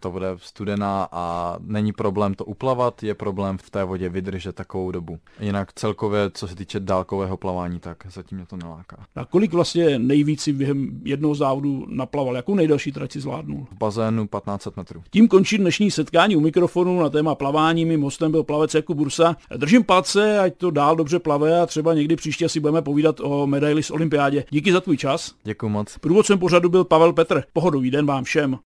to 0.00 0.10
bude 0.10 0.26
studená 0.36 1.08
a 1.12 1.56
není 1.60 1.92
problém 1.92 2.34
to 2.34 2.44
uplavat, 2.44 3.02
je 3.02 3.14
problém 3.14 3.58
v 3.58 3.70
té 3.70 3.84
vodě 3.84 4.08
vydržet 4.08 4.54
takovou 4.54 4.90
dobu. 4.90 5.18
Jinak 5.40 5.72
celkově, 5.72 6.30
co 6.30 6.48
se 6.48 6.54
týče 6.56 6.75
týče 6.76 6.86
dálkového 6.86 7.36
plavání, 7.36 7.80
tak 7.80 8.06
zatím 8.10 8.38
mě 8.38 8.46
to 8.46 8.56
neláká. 8.56 8.96
A 9.16 9.24
kolik 9.24 9.52
vlastně 9.52 9.98
nejvíc 9.98 10.40
si 10.40 10.52
během 10.52 11.00
jednoho 11.04 11.34
závodu 11.34 11.86
naplaval? 11.88 12.36
Jakou 12.36 12.54
nejdelší 12.54 12.92
trať 12.92 13.12
si 13.12 13.20
zvládnul? 13.20 13.66
V 13.70 13.78
bazénu 13.78 14.26
1500 14.26 14.76
metrů. 14.76 15.02
Tím 15.10 15.28
končí 15.28 15.58
dnešní 15.58 15.90
setkání 15.90 16.36
u 16.36 16.40
mikrofonu 16.40 17.00
na 17.00 17.08
téma 17.08 17.34
plavání. 17.34 17.84
Mým 17.84 18.02
hostem 18.02 18.30
byl 18.30 18.42
plavec 18.42 18.74
Jakub 18.74 18.96
Bursa. 18.96 19.36
Držím 19.56 19.84
palce, 19.84 20.38
ať 20.38 20.56
to 20.56 20.70
dál 20.70 20.96
dobře 20.96 21.18
plave 21.18 21.60
a 21.60 21.66
třeba 21.66 21.94
někdy 21.94 22.16
příště 22.16 22.48
si 22.48 22.60
budeme 22.60 22.82
povídat 22.82 23.20
o 23.20 23.46
medaili 23.46 23.82
z 23.82 23.90
olympiádě. 23.90 24.44
Díky 24.50 24.72
za 24.72 24.80
tvůj 24.80 24.96
čas. 24.96 25.34
Děkuji 25.44 25.68
moc. 25.68 25.98
Průvodcem 25.98 26.38
pořadu 26.38 26.68
byl 26.68 26.84
Pavel 26.84 27.12
Petr. 27.12 27.42
Pohodový 27.52 27.90
den 27.90 28.06
vám 28.06 28.24
všem. 28.24 28.58